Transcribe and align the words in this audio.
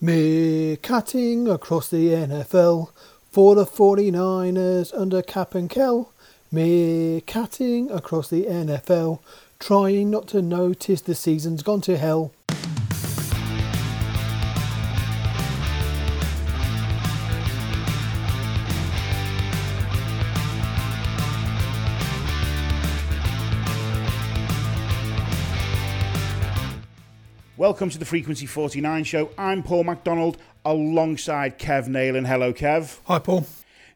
Mere 0.00 0.76
cutting 0.76 1.48
across 1.48 1.88
the 1.88 2.10
NFL 2.10 2.90
for 3.32 3.56
the 3.56 3.66
49ers 3.66 4.96
under 4.96 5.22
Cap 5.22 5.56
and 5.56 5.68
Kell. 5.68 6.12
Me 6.52 7.20
cutting 7.26 7.90
across 7.90 8.28
the 8.28 8.44
NFL, 8.44 9.18
trying 9.58 10.08
not 10.08 10.28
to 10.28 10.40
notice 10.40 11.00
the 11.00 11.16
season's 11.16 11.64
gone 11.64 11.80
to 11.80 11.96
hell. 11.96 12.30
Welcome 27.68 27.90
to 27.90 27.98
the 27.98 28.06
Frequency 28.06 28.46
49 28.46 29.04
show. 29.04 29.30
I'm 29.36 29.62
Paul 29.62 29.84
McDonald 29.84 30.38
alongside 30.64 31.58
Kev 31.58 31.86
Neylon. 31.86 32.26
Hello, 32.26 32.50
Kev. 32.50 32.98
Hi, 33.04 33.18
Paul. 33.18 33.46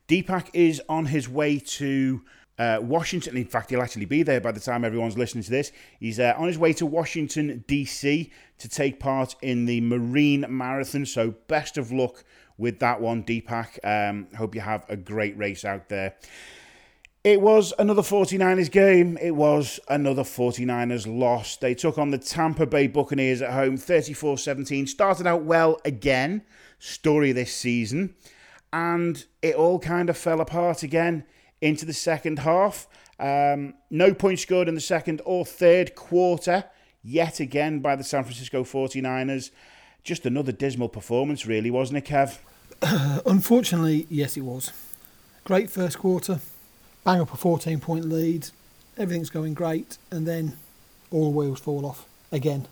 Deepak 0.06 0.48
is 0.52 0.82
on 0.90 1.06
his 1.06 1.26
way 1.26 1.58
to 1.58 2.20
uh, 2.58 2.80
Washington. 2.82 3.34
In 3.34 3.46
fact, 3.46 3.70
he'll 3.70 3.80
actually 3.80 4.04
be 4.04 4.22
there 4.22 4.42
by 4.42 4.52
the 4.52 4.60
time 4.60 4.84
everyone's 4.84 5.16
listening 5.16 5.42
to 5.44 5.50
this. 5.50 5.72
He's 5.98 6.20
uh, 6.20 6.34
on 6.36 6.48
his 6.48 6.58
way 6.58 6.74
to 6.74 6.84
Washington, 6.84 7.64
D.C. 7.66 8.30
to 8.58 8.68
take 8.68 9.00
part 9.00 9.36
in 9.40 9.64
the 9.64 9.80
Marine 9.80 10.44
Marathon. 10.50 11.06
So, 11.06 11.30
best 11.48 11.78
of 11.78 11.90
luck 11.90 12.24
with 12.58 12.78
that 12.80 13.00
one, 13.00 13.24
Deepak. 13.24 13.78
Um, 13.84 14.26
hope 14.36 14.54
you 14.54 14.60
have 14.60 14.84
a 14.90 14.98
great 14.98 15.34
race 15.38 15.64
out 15.64 15.88
there. 15.88 16.16
It 17.24 17.40
was 17.40 17.72
another 17.78 18.02
49ers 18.02 18.68
game. 18.68 19.16
It 19.22 19.36
was 19.36 19.78
another 19.88 20.24
49ers 20.24 21.06
loss. 21.06 21.56
They 21.56 21.72
took 21.72 21.96
on 21.96 22.10
the 22.10 22.18
Tampa 22.18 22.66
Bay 22.66 22.88
Buccaneers 22.88 23.40
at 23.40 23.52
home 23.52 23.76
34 23.76 24.38
17. 24.38 24.88
Started 24.88 25.28
out 25.28 25.44
well 25.44 25.80
again, 25.84 26.42
story 26.80 27.30
this 27.30 27.54
season. 27.54 28.16
And 28.72 29.24
it 29.40 29.54
all 29.54 29.78
kind 29.78 30.10
of 30.10 30.16
fell 30.16 30.40
apart 30.40 30.82
again 30.82 31.24
into 31.60 31.86
the 31.86 31.92
second 31.92 32.40
half. 32.40 32.88
Um, 33.20 33.74
no 33.88 34.12
points 34.14 34.42
scored 34.42 34.66
in 34.66 34.74
the 34.74 34.80
second 34.80 35.22
or 35.24 35.44
third 35.44 35.94
quarter, 35.94 36.64
yet 37.04 37.38
again 37.38 37.78
by 37.78 37.94
the 37.94 38.02
San 38.02 38.24
Francisco 38.24 38.64
49ers. 38.64 39.52
Just 40.02 40.26
another 40.26 40.50
dismal 40.50 40.88
performance, 40.88 41.46
really, 41.46 41.70
wasn't 41.70 41.98
it, 41.98 42.04
Kev? 42.04 42.38
Unfortunately, 43.26 44.08
yes, 44.10 44.36
it 44.36 44.40
was. 44.40 44.72
Great 45.44 45.70
first 45.70 46.00
quarter 46.00 46.40
bang 47.04 47.20
up 47.20 47.32
a 47.32 47.36
14 47.36 47.80
point 47.80 48.04
lead, 48.04 48.48
everything's 48.96 49.30
going 49.30 49.54
great, 49.54 49.98
and 50.10 50.26
then 50.26 50.56
all 51.10 51.32
wheels 51.32 51.60
fall 51.60 51.86
off 51.86 52.06
again. 52.30 52.66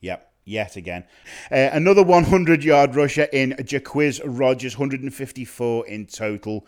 Yep, 0.00 0.30
yet 0.44 0.76
again. 0.76 1.04
Uh, 1.50 1.70
another 1.72 2.02
100 2.02 2.64
yard 2.64 2.94
rusher 2.94 3.28
in 3.32 3.52
Jacquizz 3.52 4.20
Rodgers, 4.24 4.78
154 4.78 5.86
in 5.86 6.06
total. 6.06 6.66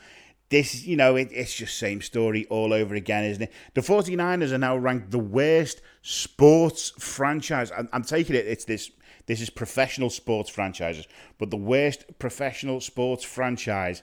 This, 0.50 0.84
you 0.84 0.96
know, 0.96 1.16
it, 1.16 1.30
it's 1.32 1.54
just 1.54 1.78
same 1.78 2.00
story 2.00 2.46
all 2.46 2.72
over 2.72 2.94
again, 2.94 3.24
isn't 3.24 3.44
it? 3.44 3.52
The 3.74 3.80
49ers 3.80 4.52
are 4.52 4.58
now 4.58 4.76
ranked 4.76 5.10
the 5.10 5.18
worst 5.18 5.80
sports 6.02 6.92
franchise. 6.98 7.72
I'm, 7.76 7.88
I'm 7.92 8.02
taking 8.02 8.36
it, 8.36 8.46
it's 8.46 8.64
this. 8.64 8.90
This 9.26 9.40
is 9.40 9.48
professional 9.48 10.10
sports 10.10 10.50
franchises, 10.50 11.08
but 11.38 11.48
the 11.48 11.56
worst 11.56 12.04
professional 12.18 12.82
sports 12.82 13.24
franchise 13.24 14.02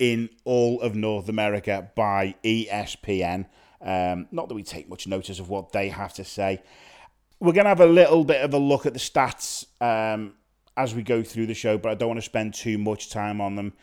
in 0.00 0.30
all 0.44 0.80
of 0.80 0.96
North 0.96 1.28
America 1.28 1.90
by 1.94 2.34
ESPN. 2.42 3.46
Um, 3.82 4.26
not 4.32 4.48
that 4.48 4.54
we 4.54 4.62
take 4.62 4.88
much 4.88 5.06
notice 5.06 5.38
of 5.38 5.48
what 5.48 5.72
they 5.72 5.90
have 5.90 6.14
to 6.14 6.24
say. 6.24 6.62
We're 7.38 7.52
going 7.52 7.66
to 7.66 7.70
have 7.70 7.80
a 7.80 7.86
little 7.86 8.24
bit 8.24 8.42
of 8.42 8.52
a 8.52 8.58
look 8.58 8.86
at 8.86 8.94
the 8.94 8.98
stats 8.98 9.66
um, 9.80 10.34
as 10.76 10.94
we 10.94 11.02
go 11.02 11.22
through 11.22 11.46
the 11.46 11.54
show, 11.54 11.78
but 11.78 11.90
I 11.90 11.94
don't 11.94 12.08
want 12.08 12.18
to 12.18 12.24
spend 12.24 12.54
too 12.54 12.78
much 12.78 13.10
time 13.10 13.40
on 13.40 13.56
them. 13.56 13.74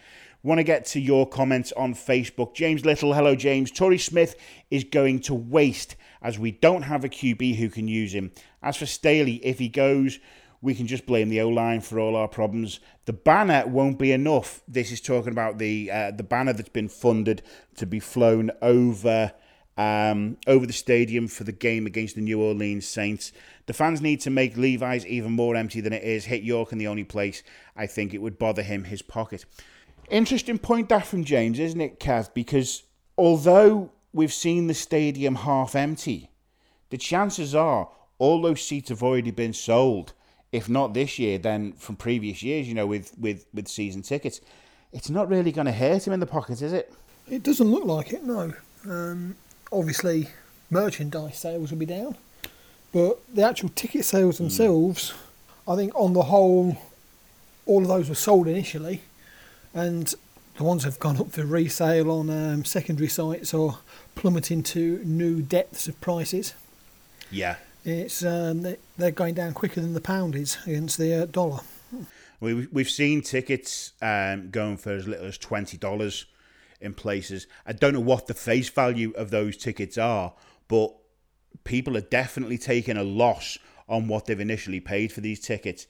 Want 0.43 0.59
to 0.59 0.63
get 0.63 0.85
to 0.87 0.99
your 0.99 1.27
comments 1.27 1.71
on 1.73 1.93
Facebook. 1.93 2.55
James 2.55 2.83
Little, 2.83 3.13
hello 3.13 3.35
James. 3.35 3.71
Torrey 3.71 3.97
Smith 3.97 4.35
is 4.71 4.83
going 4.83 5.19
to 5.21 5.35
waste 5.35 5.95
as 6.21 6.39
we 6.39 6.51
don't 6.51 6.83
have 6.83 7.03
a 7.03 7.09
QB 7.09 7.57
who 7.57 7.69
can 7.69 7.87
use 7.87 8.13
him. 8.13 8.31
As 8.63 8.77
for 8.77 8.85
Staley, 8.85 9.35
if 9.45 9.59
he 9.59 9.67
goes, 9.67 10.19
we 10.67 10.75
can 10.75 10.85
just 10.85 11.05
blame 11.05 11.29
the 11.29 11.39
O 11.39 11.47
line 11.47 11.79
for 11.79 11.97
all 11.97 12.17
our 12.17 12.27
problems. 12.27 12.81
The 13.05 13.13
banner 13.13 13.65
won't 13.65 13.97
be 13.97 14.11
enough. 14.11 14.61
This 14.67 14.91
is 14.91 14.99
talking 14.99 15.31
about 15.31 15.59
the 15.59 15.89
uh, 15.89 16.11
the 16.11 16.23
banner 16.23 16.51
that's 16.51 16.67
been 16.67 16.89
funded 16.89 17.41
to 17.77 17.85
be 17.85 18.01
flown 18.01 18.51
over 18.61 19.31
um, 19.77 20.35
over 20.45 20.65
the 20.65 20.73
stadium 20.73 21.29
for 21.29 21.45
the 21.45 21.53
game 21.53 21.85
against 21.85 22.15
the 22.15 22.21
New 22.21 22.41
Orleans 22.41 22.85
Saints. 22.85 23.31
The 23.65 23.71
fans 23.71 24.01
need 24.01 24.19
to 24.21 24.29
make 24.29 24.57
Levi's 24.57 25.05
even 25.05 25.31
more 25.31 25.55
empty 25.55 25.79
than 25.79 25.93
it 25.93 26.03
is. 26.03 26.25
Hit 26.25 26.43
York 26.43 26.73
in 26.73 26.79
the 26.79 26.87
only 26.87 27.05
place 27.05 27.43
I 27.73 27.87
think 27.87 28.13
it 28.13 28.21
would 28.21 28.37
bother 28.37 28.61
him 28.61 28.83
his 28.83 29.01
pocket. 29.01 29.45
Interesting 30.09 30.57
point 30.57 30.89
that 30.89 31.07
from 31.07 31.23
James, 31.23 31.59
isn't 31.59 31.79
it, 31.79 31.97
Kev? 31.97 32.33
Because 32.33 32.83
although 33.17 33.93
we've 34.11 34.33
seen 34.33 34.67
the 34.67 34.73
stadium 34.73 35.35
half 35.35 35.75
empty, 35.75 36.29
the 36.89 36.97
chances 36.97 37.55
are 37.55 37.89
all 38.17 38.41
those 38.41 38.61
seats 38.61 38.89
have 38.89 39.01
already 39.01 39.31
been 39.31 39.53
sold 39.53 40.11
if 40.51 40.69
not 40.69 40.93
this 40.93 41.19
year, 41.19 41.37
then 41.37 41.73
from 41.73 41.95
previous 41.95 42.41
years, 42.41 42.67
you 42.67 42.73
know, 42.73 42.87
with, 42.87 43.17
with, 43.17 43.45
with 43.53 43.67
season 43.67 44.01
tickets. 44.01 44.41
It's 44.93 45.09
not 45.09 45.29
really 45.29 45.51
going 45.51 45.65
to 45.65 45.73
hurt 45.73 46.07
him 46.07 46.13
in 46.13 46.19
the 46.19 46.25
pocket, 46.25 46.61
is 46.61 46.73
it? 46.73 46.93
It 47.29 47.43
doesn't 47.43 47.69
look 47.69 47.83
like 47.83 48.13
it, 48.13 48.23
no. 48.23 48.53
Um, 48.85 49.35
obviously, 49.71 50.29
merchandise 50.69 51.37
sales 51.37 51.71
will 51.71 51.77
be 51.77 51.85
down, 51.85 52.15
but 52.93 53.19
the 53.33 53.43
actual 53.43 53.69
ticket 53.69 54.05
sales 54.05 54.37
themselves, 54.37 55.11
mm. 55.11 55.73
I 55.73 55.75
think 55.75 55.93
on 55.93 56.13
the 56.13 56.23
whole, 56.23 56.77
all 57.65 57.81
of 57.81 57.87
those 57.89 58.07
were 58.07 58.15
sold 58.15 58.47
initially, 58.47 59.01
and 59.73 60.13
the 60.55 60.63
ones 60.63 60.83
that 60.83 60.91
have 60.91 60.99
gone 60.99 61.17
up 61.17 61.31
for 61.31 61.43
resale 61.45 62.09
on 62.09 62.29
um, 62.29 62.63
secondary 62.63 63.09
sites 63.09 63.53
are 63.53 63.79
plummeting 64.15 64.63
to 64.63 65.03
new 65.03 65.41
depths 65.41 65.89
of 65.89 65.99
prices. 65.99 66.53
Yeah 67.29 67.57
it's 67.87 68.23
um, 68.23 68.75
they're 68.97 69.11
going 69.11 69.33
down 69.33 69.53
quicker 69.53 69.79
than 69.79 69.93
the 69.93 70.01
pound 70.01 70.35
is 70.35 70.57
against 70.65 70.97
the 70.97 71.23
uh, 71.23 71.25
dollar. 71.25 71.59
We 72.39 72.67
we've 72.71 72.89
seen 72.89 73.21
tickets 73.21 73.93
um, 74.01 74.49
going 74.51 74.77
for 74.77 74.91
as 74.91 75.07
little 75.07 75.25
as 75.25 75.37
twenty 75.37 75.77
dollars 75.77 76.25
in 76.81 76.93
places. 76.93 77.47
I 77.65 77.73
don't 77.73 77.93
know 77.93 77.99
what 78.01 78.27
the 78.27 78.33
face 78.33 78.69
value 78.69 79.11
of 79.15 79.31
those 79.31 79.55
tickets 79.55 79.97
are, 79.97 80.33
but 80.67 80.93
people 81.63 81.95
are 81.95 82.01
definitely 82.01 82.57
taking 82.57 82.97
a 82.97 83.03
loss 83.03 83.57
on 83.87 84.07
what 84.07 84.25
they've 84.25 84.39
initially 84.39 84.81
paid 84.81 85.11
for 85.13 85.21
these 85.21 85.39
tickets, 85.39 85.87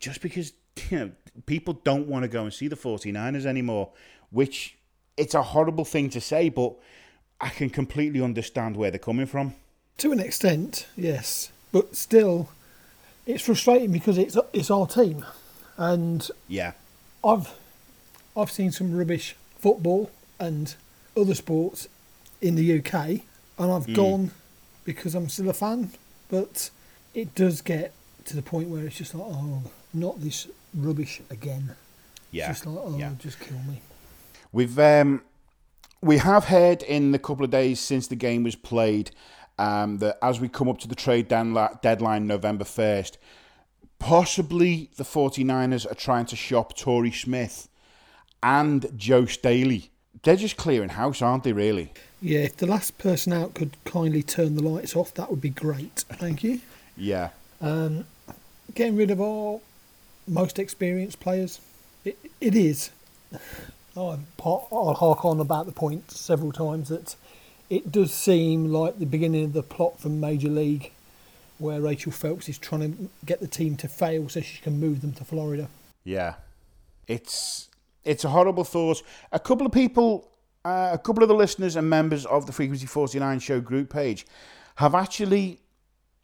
just 0.00 0.22
because 0.22 0.54
you 0.90 0.98
know 0.98 1.10
people 1.44 1.74
don't 1.84 2.08
want 2.08 2.22
to 2.22 2.28
go 2.28 2.44
and 2.44 2.52
see 2.52 2.66
the 2.66 2.76
49ers 2.76 3.44
anymore. 3.44 3.92
Which 4.30 4.78
it's 5.18 5.34
a 5.34 5.42
horrible 5.42 5.84
thing 5.84 6.08
to 6.10 6.20
say, 6.20 6.48
but 6.48 6.74
I 7.40 7.50
can 7.50 7.68
completely 7.68 8.22
understand 8.22 8.76
where 8.76 8.90
they're 8.90 8.98
coming 8.98 9.26
from. 9.26 9.54
To 9.98 10.12
an 10.12 10.20
extent, 10.20 10.86
yes, 10.96 11.50
but 11.72 11.96
still, 11.96 12.50
it's 13.24 13.42
frustrating 13.42 13.92
because 13.92 14.18
it's 14.18 14.36
it's 14.52 14.70
our 14.70 14.86
team, 14.86 15.24
and 15.78 16.28
yeah, 16.48 16.72
I've 17.24 17.54
I've 18.36 18.50
seen 18.50 18.72
some 18.72 18.94
rubbish 18.94 19.36
football 19.58 20.10
and 20.38 20.74
other 21.16 21.34
sports 21.34 21.88
in 22.42 22.56
the 22.56 22.78
UK, 22.78 22.94
and 22.94 23.72
I've 23.72 23.86
mm. 23.86 23.94
gone 23.94 24.30
because 24.84 25.14
I'm 25.14 25.30
still 25.30 25.48
a 25.48 25.54
fan, 25.54 25.90
but 26.28 26.70
it 27.14 27.34
does 27.34 27.62
get 27.62 27.92
to 28.26 28.36
the 28.36 28.42
point 28.42 28.68
where 28.68 28.84
it's 28.84 28.96
just 28.96 29.14
like, 29.14 29.26
oh, 29.26 29.62
not 29.94 30.20
this 30.20 30.46
rubbish 30.74 31.22
again. 31.30 31.74
Yeah, 32.30 32.50
it's 32.50 32.60
just 32.60 32.66
like, 32.66 32.84
oh, 32.84 32.98
yeah. 32.98 33.12
just 33.18 33.40
kill 33.40 33.58
me. 33.60 33.80
We've 34.52 34.78
um, 34.78 35.22
we 36.02 36.18
have 36.18 36.44
heard 36.44 36.82
in 36.82 37.12
the 37.12 37.18
couple 37.18 37.44
of 37.44 37.50
days 37.50 37.80
since 37.80 38.06
the 38.06 38.16
game 38.16 38.42
was 38.44 38.54
played 38.54 39.10
um, 39.58 39.98
that 39.98 40.18
as 40.22 40.40
we 40.40 40.48
come 40.48 40.68
up 40.68 40.78
to 40.78 40.88
the 40.88 40.94
trade 40.94 41.28
deadline 41.28 42.26
November 42.26 42.64
1st, 42.64 43.16
possibly 43.98 44.90
the 44.96 45.04
49ers 45.04 45.90
are 45.90 45.94
trying 45.94 46.26
to 46.26 46.36
shop 46.36 46.76
Torrey 46.76 47.12
Smith 47.12 47.68
and 48.42 48.86
Joe 48.96 49.26
Staley. 49.26 49.90
They're 50.22 50.36
just 50.36 50.56
clearing 50.56 50.90
house, 50.90 51.22
aren't 51.22 51.44
they, 51.44 51.52
really? 51.52 51.92
Yeah, 52.20 52.40
if 52.40 52.56
the 52.56 52.66
last 52.66 52.98
person 52.98 53.32
out 53.32 53.54
could 53.54 53.76
kindly 53.84 54.22
turn 54.22 54.56
the 54.56 54.62
lights 54.62 54.96
off, 54.96 55.14
that 55.14 55.30
would 55.30 55.40
be 55.40 55.50
great. 55.50 56.04
Thank 56.08 56.42
you. 56.42 56.60
yeah. 56.96 57.30
Um, 57.60 58.06
getting 58.74 58.96
rid 58.96 59.10
of 59.10 59.20
our 59.20 59.60
most 60.26 60.58
experienced 60.58 61.20
players. 61.20 61.60
It, 62.04 62.18
it 62.40 62.54
is. 62.54 62.90
I'll 63.96 64.18
hark 64.36 65.24
on 65.24 65.40
about 65.40 65.66
the 65.66 65.72
point 65.72 66.10
several 66.10 66.52
times 66.52 66.88
that 66.88 67.16
it 67.70 67.90
does 67.90 68.12
seem 68.12 68.72
like 68.72 68.98
the 68.98 69.06
beginning 69.06 69.44
of 69.44 69.52
the 69.52 69.62
plot 69.62 69.98
from 69.98 70.20
Major 70.20 70.48
League, 70.48 70.92
where 71.58 71.80
Rachel 71.80 72.12
Phelps 72.12 72.48
is 72.48 72.58
trying 72.58 72.80
to 72.80 73.08
get 73.24 73.40
the 73.40 73.48
team 73.48 73.76
to 73.76 73.88
fail 73.88 74.28
so 74.28 74.40
she 74.40 74.60
can 74.60 74.78
move 74.78 75.00
them 75.00 75.12
to 75.14 75.24
Florida. 75.24 75.68
Yeah, 76.04 76.34
it's 77.06 77.68
it's 78.04 78.24
a 78.24 78.28
horrible 78.28 78.64
thought. 78.64 79.02
A 79.32 79.40
couple 79.40 79.66
of 79.66 79.72
people, 79.72 80.30
uh, 80.64 80.90
a 80.92 80.98
couple 80.98 81.22
of 81.22 81.28
the 81.28 81.34
listeners 81.34 81.76
and 81.76 81.90
members 81.90 82.24
of 82.26 82.46
the 82.46 82.52
Frequency 82.52 82.86
Forty 82.86 83.18
Nine 83.18 83.40
Show 83.40 83.60
group 83.60 83.90
page, 83.90 84.26
have 84.76 84.94
actually 84.94 85.60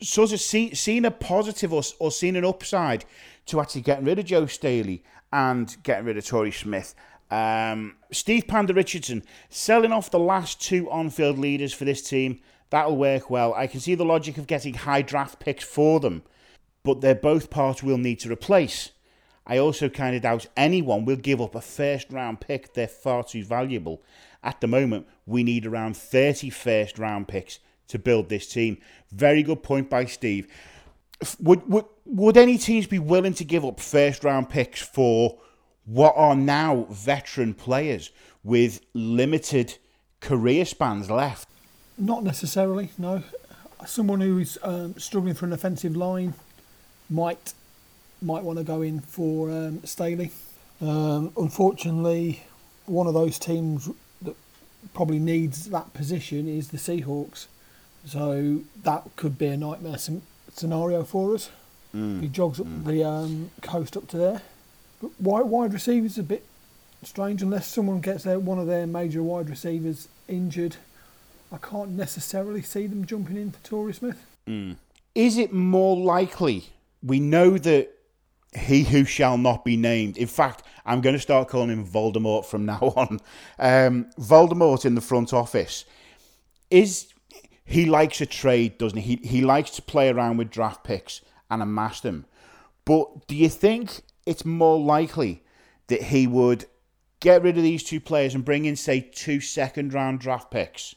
sort 0.00 0.32
of 0.32 0.40
see, 0.40 0.74
seen 0.74 1.04
a 1.04 1.10
positive 1.10 1.72
or, 1.72 1.82
or 1.98 2.10
seen 2.10 2.36
an 2.36 2.44
upside 2.44 3.04
to 3.46 3.60
actually 3.60 3.82
getting 3.82 4.04
rid 4.04 4.18
of 4.18 4.24
Joe 4.24 4.46
Staley 4.46 5.02
and 5.32 5.76
getting 5.82 6.04
rid 6.04 6.16
of 6.16 6.26
Torrey 6.26 6.52
Smith. 6.52 6.94
Um, 7.32 7.96
Steve 8.10 8.46
Panda 8.46 8.74
Richardson 8.74 9.24
selling 9.48 9.90
off 9.90 10.10
the 10.10 10.18
last 10.18 10.60
two 10.60 10.90
on-field 10.90 11.38
leaders 11.38 11.72
for 11.72 11.86
this 11.86 12.06
team. 12.06 12.40
That'll 12.68 12.98
work 12.98 13.30
well. 13.30 13.54
I 13.54 13.66
can 13.66 13.80
see 13.80 13.94
the 13.94 14.04
logic 14.04 14.36
of 14.36 14.46
getting 14.46 14.74
high 14.74 15.00
draft 15.00 15.40
picks 15.40 15.64
for 15.64 15.98
them, 15.98 16.24
but 16.82 17.00
they're 17.00 17.14
both 17.14 17.48
parts 17.48 17.82
we'll 17.82 17.96
need 17.96 18.20
to 18.20 18.30
replace. 18.30 18.90
I 19.46 19.56
also 19.56 19.88
kind 19.88 20.14
of 20.14 20.20
doubt 20.20 20.46
anyone 20.58 21.06
will 21.06 21.16
give 21.16 21.40
up 21.40 21.54
a 21.54 21.62
first 21.62 22.12
round 22.12 22.42
pick. 22.42 22.74
They're 22.74 22.86
far 22.86 23.24
too 23.24 23.44
valuable. 23.44 24.02
At 24.42 24.60
the 24.60 24.66
moment, 24.66 25.06
we 25.24 25.42
need 25.42 25.64
around 25.64 25.96
30 25.96 26.50
first 26.50 26.98
round 26.98 27.28
picks 27.28 27.60
to 27.88 27.98
build 27.98 28.28
this 28.28 28.46
team. 28.46 28.76
Very 29.10 29.42
good 29.42 29.62
point 29.62 29.88
by 29.88 30.04
Steve. 30.04 30.48
Would, 31.40 31.66
would, 31.66 31.86
would 32.04 32.36
any 32.36 32.58
teams 32.58 32.86
be 32.86 32.98
willing 32.98 33.34
to 33.34 33.44
give 33.44 33.64
up 33.64 33.80
first 33.80 34.22
round 34.22 34.50
picks 34.50 34.82
for 34.82 35.38
what 35.84 36.14
are 36.16 36.36
now 36.36 36.86
veteran 36.90 37.54
players 37.54 38.10
with 38.44 38.80
limited 38.94 39.78
career 40.20 40.64
spans 40.64 41.10
left? 41.10 41.48
Not 41.98 42.22
necessarily, 42.22 42.90
no. 42.98 43.22
Someone 43.86 44.20
who 44.20 44.38
is 44.38 44.58
um, 44.62 44.94
struggling 44.96 45.34
for 45.34 45.46
an 45.46 45.52
offensive 45.52 45.96
line 45.96 46.34
might 47.10 47.52
might 48.20 48.44
want 48.44 48.56
to 48.58 48.64
go 48.64 48.82
in 48.82 49.00
for 49.00 49.50
um, 49.50 49.84
Staley. 49.84 50.30
Um, 50.80 51.32
unfortunately, 51.36 52.44
one 52.86 53.08
of 53.08 53.14
those 53.14 53.38
teams 53.38 53.90
that 54.22 54.36
probably 54.94 55.18
needs 55.18 55.70
that 55.70 55.92
position 55.92 56.48
is 56.48 56.68
the 56.68 56.76
Seahawks. 56.76 57.46
So 58.06 58.60
that 58.82 59.04
could 59.16 59.38
be 59.38 59.46
a 59.46 59.56
nightmare 59.56 59.98
scenario 60.52 61.04
for 61.04 61.34
us. 61.34 61.50
Mm. 61.94 62.20
He 62.20 62.28
jogs 62.28 62.60
up 62.60 62.66
mm. 62.66 62.84
the 62.84 63.04
um, 63.04 63.50
coast 63.60 63.96
up 63.96 64.08
to 64.08 64.16
there. 64.16 64.42
But 65.02 65.20
wide, 65.20 65.46
wide 65.46 65.72
receivers 65.74 66.16
a 66.16 66.22
bit 66.22 66.46
strange 67.02 67.42
unless 67.42 67.66
someone 67.66 68.00
gets 68.00 68.22
their, 68.22 68.38
one 68.38 68.60
of 68.60 68.68
their 68.68 68.86
major 68.86 69.22
wide 69.22 69.50
receivers 69.50 70.08
injured. 70.28 70.76
I 71.50 71.58
can't 71.58 71.90
necessarily 71.90 72.62
see 72.62 72.86
them 72.86 73.04
jumping 73.04 73.36
in 73.36 73.50
for 73.50 73.62
Torrey 73.64 73.92
Smith. 73.92 74.24
Mm. 74.48 74.76
Is 75.14 75.36
it 75.36 75.52
more 75.52 75.96
likely? 75.96 76.70
We 77.02 77.20
know 77.20 77.58
that 77.58 77.90
he 78.54 78.84
who 78.84 79.04
shall 79.04 79.36
not 79.36 79.64
be 79.64 79.76
named. 79.76 80.16
In 80.16 80.28
fact, 80.28 80.62
I'm 80.86 81.00
going 81.00 81.14
to 81.14 81.20
start 81.20 81.48
calling 81.48 81.70
him 81.70 81.86
Voldemort 81.86 82.46
from 82.46 82.64
now 82.64 82.78
on. 82.96 83.20
Um, 83.58 84.06
Voldemort 84.18 84.84
in 84.84 84.94
the 84.94 85.00
front 85.00 85.32
office 85.32 85.84
is 86.70 87.12
he 87.64 87.86
likes 87.86 88.20
a 88.20 88.26
trade, 88.26 88.78
doesn't 88.78 88.98
he? 88.98 89.18
He 89.22 89.28
he 89.28 89.40
likes 89.42 89.70
to 89.72 89.82
play 89.82 90.08
around 90.08 90.36
with 90.36 90.50
draft 90.50 90.84
picks 90.84 91.20
and 91.50 91.62
amass 91.62 92.00
them. 92.00 92.24
But 92.84 93.26
do 93.26 93.36
you 93.36 93.48
think 93.48 94.02
it's 94.26 94.44
more 94.44 94.78
likely 94.78 95.42
that 95.88 96.02
he 96.02 96.26
would 96.26 96.66
get 97.20 97.42
rid 97.42 97.56
of 97.56 97.62
these 97.62 97.82
two 97.82 98.00
players 98.00 98.34
and 98.34 98.44
bring 98.44 98.64
in, 98.64 98.76
say, 98.76 99.00
two 99.00 99.40
second 99.40 99.92
round 99.92 100.20
draft 100.20 100.50
picks, 100.50 100.94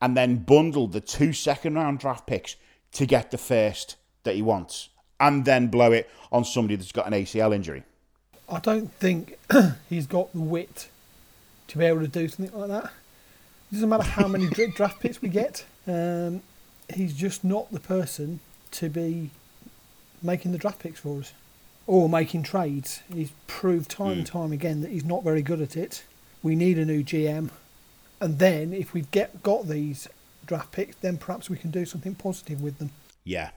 and 0.00 0.16
then 0.16 0.36
bundle 0.36 0.86
the 0.86 1.00
two 1.00 1.32
second 1.32 1.74
round 1.74 1.98
draft 1.98 2.26
picks 2.26 2.56
to 2.92 3.06
get 3.06 3.30
the 3.30 3.38
first 3.38 3.96
that 4.24 4.34
he 4.34 4.42
wants? 4.42 4.90
and 5.20 5.44
then 5.44 5.68
blow 5.68 5.92
it 5.92 6.10
on 6.32 6.44
somebody 6.44 6.74
that's 6.74 6.90
got 6.90 7.06
an 7.06 7.12
ACL 7.12 7.54
injury. 7.54 7.84
I 8.48 8.58
don't 8.58 8.92
think 8.94 9.38
he's 9.88 10.06
got 10.06 10.32
the 10.32 10.40
wit 10.40 10.88
to 11.68 11.78
be 11.78 11.84
able 11.84 12.00
to 12.00 12.08
do 12.08 12.26
something 12.26 12.58
like 12.58 12.68
that. 12.68 12.84
It 13.70 13.74
doesn't 13.74 13.88
matter 13.88 14.02
how 14.02 14.26
many 14.26 14.48
draft 14.48 14.98
picks 14.98 15.22
we 15.22 15.28
get. 15.28 15.64
Um, 15.86 16.42
he's 16.92 17.14
just 17.14 17.44
not 17.44 17.70
the 17.70 17.78
person 17.78 18.40
to 18.72 18.88
be 18.88 19.30
making 20.22 20.50
the 20.50 20.58
draft 20.58 20.80
picks 20.80 20.98
for 20.98 21.20
us 21.20 21.32
or 21.86 22.08
making 22.08 22.42
trades. 22.42 23.02
He's 23.12 23.32
proved 23.46 23.90
time 23.90 24.08
mm. 24.08 24.12
and 24.12 24.28
hmm. 24.28 24.38
time 24.38 24.52
again 24.52 24.80
that 24.82 24.90
he's 24.90 25.04
not 25.04 25.24
very 25.24 25.42
good 25.42 25.60
at 25.60 25.76
it. 25.76 26.04
We 26.42 26.56
need 26.56 26.78
a 26.78 26.84
new 26.84 27.02
GM, 27.02 27.50
and 28.20 28.38
then 28.38 28.72
if 28.72 28.94
we 28.94 29.02
get 29.02 29.42
got 29.42 29.68
these 29.68 30.08
draft 30.46 30.72
picks, 30.72 30.96
then 30.96 31.18
perhaps 31.18 31.50
we 31.50 31.56
can 31.56 31.70
do 31.70 31.84
something 31.84 32.14
positive 32.14 32.62
with 32.62 32.78
them. 32.78 32.90
Yeah, 33.24 33.50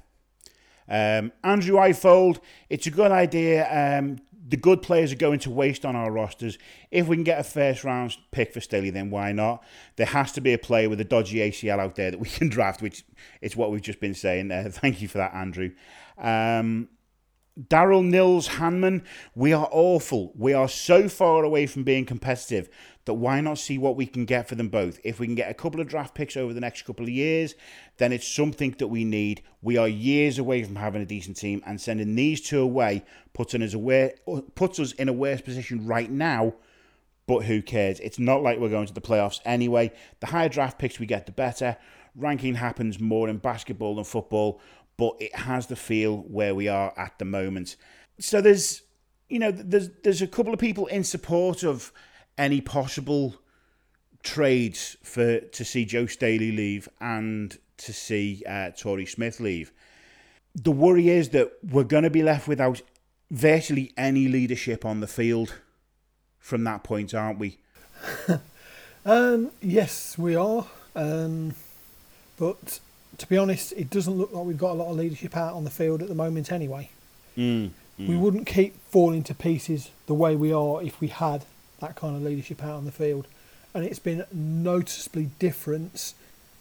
um, 0.87 1.31
Andrew 1.43 1.77
Ifold, 1.77 2.39
it's 2.69 2.87
a 2.87 2.91
good 2.91 3.11
idea. 3.11 3.67
Um, 3.99 4.19
the 4.45 4.57
good 4.57 4.81
players 4.81 5.11
are 5.11 5.17
going 5.17 5.39
to 5.39 5.49
waste 5.49 5.85
on 5.85 5.95
our 5.95 6.11
rosters. 6.11 6.57
If 6.91 7.07
we 7.07 7.15
can 7.15 7.23
get 7.23 7.39
a 7.39 7.43
first 7.43 7.83
round 7.83 8.17
pick 8.31 8.53
for 8.53 8.59
Staley, 8.59 8.89
then 8.89 9.09
why 9.09 9.31
not? 9.31 9.63
There 9.95 10.05
has 10.05 10.31
to 10.33 10.41
be 10.41 10.53
a 10.53 10.57
player 10.57 10.89
with 10.89 10.99
a 10.99 11.05
dodgy 11.05 11.37
ACL 11.37 11.79
out 11.79 11.95
there 11.95 12.11
that 12.11 12.19
we 12.19 12.29
can 12.29 12.49
draft, 12.49 12.81
which 12.81 13.05
is 13.41 13.55
what 13.55 13.71
we've 13.71 13.81
just 13.81 13.99
been 13.99 14.13
saying. 14.13 14.51
Uh, 14.51 14.69
thank 14.71 15.01
you 15.01 15.07
for 15.07 15.19
that, 15.19 15.33
Andrew. 15.33 15.71
Um, 16.17 16.89
Daryl 17.59 18.03
Nils 18.03 18.47
Hanman, 18.47 19.03
we 19.35 19.53
are 19.53 19.69
awful. 19.71 20.33
We 20.35 20.53
are 20.53 20.67
so 20.67 21.07
far 21.07 21.43
away 21.43 21.67
from 21.67 21.83
being 21.83 22.03
competitive 22.03 22.67
that 23.05 23.13
why 23.13 23.41
not 23.41 23.59
see 23.59 23.77
what 23.77 23.95
we 23.95 24.07
can 24.07 24.25
get 24.25 24.47
for 24.47 24.55
them 24.55 24.69
both? 24.69 24.99
If 25.03 25.19
we 25.19 25.27
can 25.27 25.35
get 25.35 25.51
a 25.51 25.53
couple 25.53 25.79
of 25.79 25.87
draft 25.87 26.15
picks 26.15 26.35
over 26.35 26.51
the 26.51 26.59
next 26.59 26.83
couple 26.83 27.05
of 27.05 27.11
years, 27.11 27.53
then 27.97 28.11
it's 28.11 28.27
something 28.27 28.71
that 28.79 28.87
we 28.87 29.03
need. 29.03 29.43
We 29.61 29.77
are 29.77 29.87
years 29.87 30.39
away 30.39 30.63
from 30.63 30.77
having 30.77 31.03
a 31.03 31.05
decent 31.05 31.37
team, 31.37 31.61
and 31.65 31.79
sending 31.79 32.15
these 32.15 32.41
two 32.41 32.59
away 32.59 33.03
puts 33.33 33.53
us, 33.53 33.75
away, 33.75 34.15
puts 34.55 34.79
us 34.79 34.93
in 34.93 35.07
a 35.07 35.13
worse 35.13 35.41
position 35.41 35.85
right 35.85 36.09
now. 36.09 36.55
But 37.27 37.41
who 37.41 37.61
cares? 37.61 37.99
It's 37.99 38.19
not 38.19 38.41
like 38.41 38.57
we're 38.57 38.69
going 38.69 38.87
to 38.87 38.93
the 38.93 38.99
playoffs 38.99 39.41
anyway. 39.45 39.91
The 40.21 40.27
higher 40.27 40.49
draft 40.49 40.79
picks 40.79 40.99
we 40.99 41.05
get, 41.05 41.27
the 41.27 41.31
better. 41.31 41.77
Ranking 42.15 42.55
happens 42.55 42.99
more 42.99 43.29
in 43.29 43.37
basketball 43.37 43.95
than 43.95 44.03
football, 44.03 44.59
but 44.97 45.15
it 45.19 45.35
has 45.35 45.67
the 45.67 45.75
feel 45.75 46.17
where 46.17 46.55
we 46.55 46.67
are 46.67 46.93
at 46.97 47.17
the 47.19 47.25
moment. 47.25 47.75
So 48.19 48.41
there's, 48.41 48.81
you 49.29 49.39
know, 49.39 49.51
there's 49.51 49.89
there's 50.03 50.21
a 50.21 50.27
couple 50.27 50.53
of 50.53 50.59
people 50.59 50.87
in 50.87 51.03
support 51.03 51.63
of 51.63 51.91
any 52.37 52.61
possible 52.61 53.35
trades 54.23 54.97
for 55.03 55.39
to 55.39 55.65
see 55.65 55.85
Joe 55.85 56.05
Staley 56.05 56.51
leave 56.51 56.87
and 57.01 57.57
to 57.77 57.93
see 57.93 58.43
uh, 58.47 58.71
Torrey 58.71 59.05
Smith 59.05 59.39
leave. 59.39 59.71
The 60.55 60.71
worry 60.71 61.09
is 61.09 61.29
that 61.29 61.51
we're 61.63 61.83
going 61.83 62.03
to 62.03 62.09
be 62.09 62.23
left 62.23 62.47
without 62.47 62.81
virtually 63.31 63.91
any 63.97 64.27
leadership 64.27 64.85
on 64.85 64.99
the 64.99 65.07
field 65.07 65.55
from 66.39 66.63
that 66.65 66.83
point, 66.83 67.13
aren't 67.13 67.39
we? 67.39 67.57
um, 69.05 69.51
yes, 69.61 70.17
we 70.17 70.35
are. 70.35 70.67
Um, 70.95 71.55
but 72.37 72.79
to 73.17 73.27
be 73.27 73.37
honest, 73.37 73.73
it 73.73 73.89
doesn't 73.89 74.13
look 74.13 74.31
like 74.33 74.45
we've 74.45 74.57
got 74.57 74.71
a 74.71 74.73
lot 74.73 74.89
of 74.89 74.97
leadership 74.97 75.35
out 75.37 75.53
on 75.53 75.63
the 75.63 75.69
field 75.69 76.01
at 76.01 76.07
the 76.07 76.15
moment 76.15 76.51
anyway. 76.51 76.89
Mm, 77.37 77.71
mm. 77.99 78.07
We 78.07 78.15
wouldn't 78.15 78.47
keep 78.47 78.79
falling 78.89 79.23
to 79.23 79.33
pieces 79.33 79.91
the 80.07 80.13
way 80.13 80.35
we 80.35 80.51
are 80.53 80.81
if 80.81 80.99
we 80.99 81.07
had 81.07 81.45
that 81.79 81.95
kind 81.95 82.15
of 82.15 82.23
leadership 82.23 82.63
out 82.63 82.77
on 82.77 82.85
the 82.85 82.91
field. 82.91 83.27
And 83.73 83.85
it's 83.85 83.99
been 83.99 84.25
noticeably 84.31 85.29
different 85.39 86.13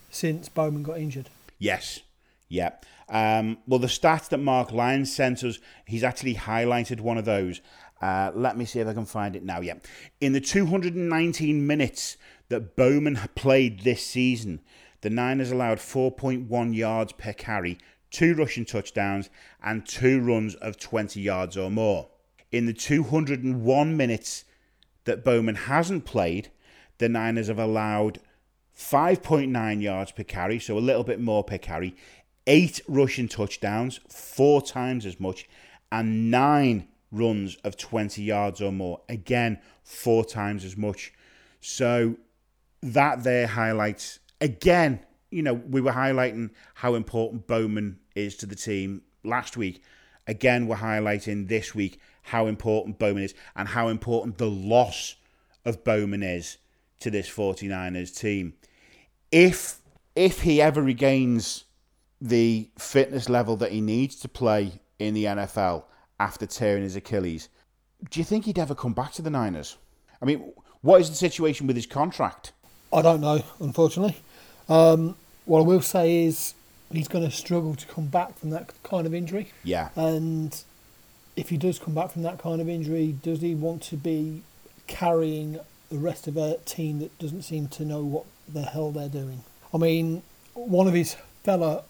since 0.09 0.49
Bowman 0.49 0.83
got 0.83 0.97
injured. 0.97 1.29
Yes. 1.59 2.01
Yeah. 2.49 2.71
Um, 3.09 3.57
well, 3.67 3.79
the 3.79 3.87
stats 3.87 4.29
that 4.29 4.39
Marc 4.39 4.71
Lyons 4.71 5.13
sent 5.13 5.43
us, 5.43 5.59
he's 5.85 6.03
actually 6.03 6.35
highlighted 6.35 6.99
one 6.99 7.17
of 7.17 7.25
those. 7.25 7.61
Uh, 8.01 8.31
let 8.33 8.57
me 8.57 8.65
see 8.65 8.79
if 8.79 8.87
I 8.87 8.93
can 8.93 9.05
find 9.05 9.35
it 9.35 9.43
now. 9.43 9.61
Yeah. 9.61 9.75
In 10.19 10.33
the 10.33 10.41
219 10.41 11.65
minutes 11.65 12.17
that 12.49 12.75
Bowman 12.75 13.17
played 13.35 13.81
this 13.81 14.05
season, 14.05 14.61
the 15.03 15.09
Niners 15.09 15.51
allowed 15.51 15.79
4.1 15.79 16.73
yards 16.73 17.11
per 17.11 17.33
carry, 17.33 17.77
two 18.09 18.33
rushing 18.35 18.63
touchdowns, 18.63 19.29
and 19.61 19.85
two 19.85 20.21
runs 20.21 20.55
of 20.55 20.79
20 20.79 21.19
yards 21.19 21.57
or 21.57 21.69
more. 21.69 22.07
In 22.53 22.67
the 22.67 22.73
201 22.73 23.97
minutes 23.97 24.45
that 25.03 25.25
Bowman 25.25 25.55
hasn't 25.55 26.05
played, 26.05 26.51
the 26.99 27.09
Niners 27.09 27.49
have 27.49 27.59
allowed 27.59 28.19
5.9 28.77 29.81
yards 29.81 30.13
per 30.13 30.23
carry, 30.23 30.57
so 30.57 30.77
a 30.77 30.79
little 30.79 31.03
bit 31.03 31.19
more 31.19 31.43
per 31.43 31.57
carry, 31.57 31.97
eight 32.47 32.79
rushing 32.87 33.27
touchdowns, 33.27 33.99
four 34.07 34.61
times 34.61 35.05
as 35.05 35.19
much, 35.19 35.49
and 35.91 36.31
nine 36.31 36.87
runs 37.11 37.57
of 37.65 37.75
20 37.75 38.23
yards 38.23 38.61
or 38.61 38.71
more. 38.71 39.01
Again, 39.09 39.59
four 39.83 40.23
times 40.23 40.63
as 40.63 40.77
much. 40.77 41.11
So 41.59 42.15
that 42.81 43.23
there 43.23 43.47
highlights, 43.47 44.19
again, 44.43 44.99
you 45.31 45.41
know, 45.41 45.53
we 45.53 45.81
were 45.81 45.93
highlighting 45.93 46.51
how 46.75 46.93
important 46.93 47.47
Bowman 47.47 47.97
is 48.13 48.35
to 48.37 48.45
the 48.45 48.55
team 48.55 49.01
last 49.23 49.57
week. 49.57 49.81
Again, 50.27 50.67
we're 50.67 50.75
highlighting 50.75 51.47
this 51.47 51.73
week 51.73 51.99
how 52.21 52.45
important 52.45 52.99
Bowman 52.99 53.23
is 53.23 53.33
and 53.55 53.67
how 53.67 53.87
important 53.87 54.37
the 54.37 54.49
loss 54.49 55.15
of 55.65 55.83
Bowman 55.83 56.21
is 56.21 56.57
to 56.99 57.09
this 57.09 57.29
49ers 57.29 58.15
team. 58.15 58.53
If 59.31 59.79
if 60.15 60.41
he 60.41 60.61
ever 60.61 60.81
regains 60.81 61.63
the 62.21 62.69
fitness 62.77 63.27
level 63.27 63.55
that 63.57 63.71
he 63.71 63.81
needs 63.81 64.17
to 64.17 64.27
play 64.27 64.73
in 64.99 65.13
the 65.15 65.25
NFL 65.25 65.85
after 66.19 66.45
tearing 66.45 66.83
his 66.83 66.95
Achilles, 66.95 67.49
do 68.11 68.19
you 68.19 68.23
think 68.23 68.45
he'd 68.45 68.59
ever 68.59 68.75
come 68.75 68.93
back 68.93 69.11
to 69.13 69.21
the 69.21 69.31
Niners? 69.31 69.77
I 70.21 70.25
mean, 70.25 70.53
what 70.81 71.01
is 71.01 71.09
the 71.09 71.15
situation 71.15 71.65
with 71.65 71.75
his 71.75 71.87
contract? 71.87 72.53
I 72.93 73.01
don't 73.01 73.21
know, 73.21 73.41
unfortunately. 73.59 74.15
Um, 74.69 75.15
what 75.45 75.59
I 75.59 75.63
will 75.63 75.81
say 75.81 76.25
is 76.25 76.53
he's 76.91 77.07
going 77.07 77.25
to 77.25 77.35
struggle 77.35 77.75
to 77.75 77.85
come 77.87 78.07
back 78.07 78.37
from 78.37 78.51
that 78.51 78.71
kind 78.83 79.05
of 79.05 79.13
injury. 79.13 79.51
Yeah. 79.63 79.89
And 79.95 80.55
if 81.35 81.49
he 81.49 81.57
does 81.57 81.79
come 81.79 81.93
back 81.93 82.11
from 82.11 82.21
that 82.23 82.39
kind 82.39 82.61
of 82.61 82.69
injury, 82.69 83.15
does 83.21 83.41
he 83.41 83.55
want 83.55 83.81
to 83.83 83.97
be 83.97 84.43
carrying 84.87 85.59
the 85.89 85.97
rest 85.97 86.27
of 86.27 86.37
a 86.37 86.57
team 86.65 86.99
that 86.99 87.17
doesn't 87.19 87.43
seem 87.43 87.67
to 87.69 87.85
know 87.85 88.03
what 88.03 88.25
the 88.51 88.63
hell 88.63 88.91
they're 88.91 89.09
doing? 89.09 89.43
I 89.73 89.77
mean, 89.77 90.23
one 90.53 90.87
of 90.87 90.93
his 90.93 91.15
fellow 91.43 91.83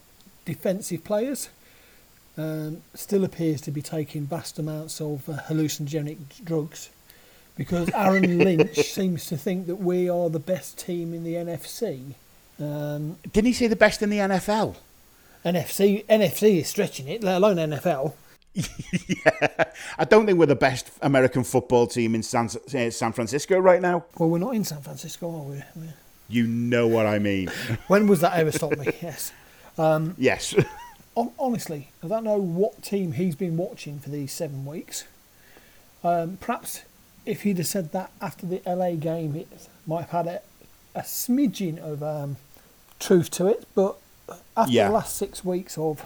defensive 0.46 1.04
players 1.04 1.50
um, 2.38 2.82
still 2.94 3.24
appears 3.24 3.62
to 3.62 3.72
be 3.72 3.82
taking 3.82 4.26
vast 4.26 4.58
amounts 4.58 5.00
of 5.00 5.30
uh, 5.30 5.38
hallucinogenic 5.48 6.44
drugs 6.44 6.90
because 7.56 7.90
Aaron 7.94 8.38
Lynch 8.44 8.78
seems 8.78 9.26
to 9.28 9.38
think 9.38 9.68
that 9.68 9.76
we 9.76 10.10
are 10.10 10.30
the 10.30 10.40
best 10.40 10.78
team 10.78 11.14
in 11.14 11.24
the 11.24 11.36
NFC. 11.36 12.16
Um, 12.60 13.18
Didn't 13.32 13.48
he 13.48 13.54
say 13.54 13.68
the 13.68 13.76
best 13.76 14.02
in 14.02 14.10
the 14.10 14.18
NFL? 14.20 14.76
NFC 15.46 16.06
NFC 16.06 16.62
is 16.62 16.68
stretching 16.70 17.08
it, 17.08 17.24
let 17.24 17.38
alone 17.38 17.58
NFL. 17.58 18.14
yeah. 18.54 19.64
I 19.98 20.06
don't 20.06 20.26
think 20.26 20.38
we're 20.38 20.46
the 20.46 20.56
best 20.56 20.92
American 21.02 21.44
football 21.44 21.88
team 21.88 22.16
in 22.16 22.22
San, 22.24 22.46
uh, 22.48 22.90
San 22.92 23.12
Francisco 23.14 23.58
right 23.60 23.82
now. 23.82 24.06
Well, 24.18 24.30
we're 24.30 24.38
not 24.38 24.56
in 24.56 24.64
San 24.64 24.82
Francisco, 24.82 25.28
are 25.30 25.44
we? 25.44 25.64
We're- 25.76 25.94
You 26.30 26.48
know 26.48 26.88
what 26.88 27.06
I 27.06 27.20
mean. 27.20 27.50
When 27.88 28.08
was 28.08 28.22
that 28.22 28.34
ever 28.38 28.52
stopped 28.52 28.78
me? 28.78 28.88
Yes. 29.02 29.32
yes. 30.18 30.56
Honestly, 31.40 31.90
I 32.04 32.08
don't 32.08 32.24
know 32.24 32.38
what 32.38 32.82
team 32.84 33.14
he's 33.14 33.36
been 33.36 33.58
watching 33.58 34.00
for 34.00 34.10
these 34.10 34.32
seven 34.32 34.66
weeks. 34.66 35.04
Um, 36.04 36.38
perhaps 36.40 36.82
if 37.26 37.42
he'd 37.42 37.58
have 37.58 37.68
said 37.68 37.92
that 37.92 38.12
after 38.22 38.46
the 38.46 38.62
LA 38.66 38.92
game, 38.92 39.36
it 39.36 39.48
might 39.86 40.08
have 40.10 40.26
had 40.28 40.42
a, 40.96 41.02
smidgen 41.02 41.78
of 41.80 42.02
um, 42.04 42.38
truth 43.00 43.30
to 43.32 43.48
it. 43.48 43.66
But 43.76 43.96
after 44.56 44.72
Yeah. 44.74 44.88
the 44.88 44.94
last 44.94 45.16
six 45.16 45.44
weeks 45.44 45.78
of 45.78 46.06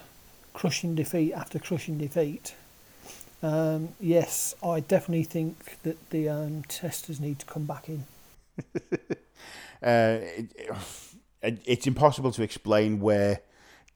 crushing 0.54 0.96
defeat 0.96 1.34
after 1.34 1.60
crushing 1.60 1.98
defeat, 1.98 2.56
um, 3.44 3.90
yes, 4.00 4.56
I 4.64 4.80
definitely 4.80 5.24
think 5.26 5.78
that 5.84 6.10
the 6.10 6.30
um, 6.30 6.64
testers 6.68 7.20
need 7.20 7.40
to 7.40 7.46
come 7.46 7.66
back 7.66 7.88
in. 7.90 8.06
uh, 9.84 10.20
it, 10.22 10.50
it- 11.44 11.62
it's 11.66 11.86
impossible 11.88 12.32
to 12.32 12.42
explain 12.42 13.00
where 13.00 13.42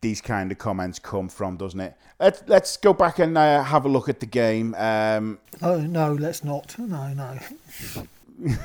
these 0.01 0.21
kind 0.21 0.51
of 0.51 0.57
comments 0.57 1.00
come 1.00 1.27
from, 1.29 1.57
doesn't 1.57 1.79
it? 1.79 1.95
Let's 2.19 2.43
let's 2.48 2.77
go 2.77 2.93
back 2.93 3.17
and 3.19 3.36
uh, 3.38 3.63
have 3.63 3.83
a 3.86 3.89
look 3.89 4.07
at 4.10 4.19
the 4.19 4.25
game. 4.27 4.74
Um, 4.75 5.39
Oh 5.62 5.79
no, 5.81 6.13
let's 6.13 6.43
not. 6.43 6.77
No, 6.77 7.13
no. 7.13 7.39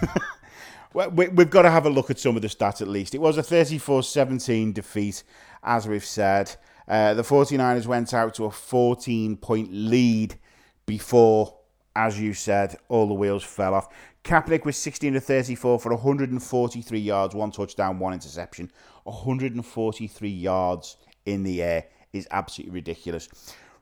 we, 0.96 1.28
we've 1.28 1.50
got 1.50 1.62
to 1.62 1.70
have 1.70 1.84
a 1.84 1.90
look 1.90 2.10
at 2.10 2.18
some 2.18 2.36
of 2.36 2.42
the 2.42 2.48
stats 2.48 2.80
at 2.80 2.88
least. 2.88 3.14
It 3.14 3.20
was 3.20 3.36
a 3.36 3.42
34-17 3.42 4.72
defeat, 4.72 5.22
as 5.62 5.86
we've 5.86 6.04
said. 6.04 6.54
Uh, 6.88 7.14
the 7.14 7.22
49ers 7.22 7.86
went 7.86 8.14
out 8.14 8.34
to 8.34 8.44
a 8.44 8.50
14-point 8.50 9.68
lead 9.72 10.38
before, 10.86 11.58
as 11.94 12.18
you 12.18 12.32
said, 12.32 12.76
all 12.88 13.06
the 13.06 13.14
wheels 13.14 13.44
fell 13.44 13.74
off. 13.74 13.88
Kaepernick 14.24 14.64
was 14.64 14.76
16 14.76 15.12
to 15.12 15.20
34 15.20 15.78
for 15.78 15.90
143 15.90 16.98
yards, 16.98 17.34
one 17.34 17.50
touchdown, 17.50 17.98
one 17.98 18.12
interception. 18.12 18.70
143 19.04 20.28
yards 20.28 20.96
in 21.26 21.42
the 21.42 21.62
air 21.62 21.84
is 22.12 22.26
absolutely 22.30 22.74
ridiculous. 22.74 23.28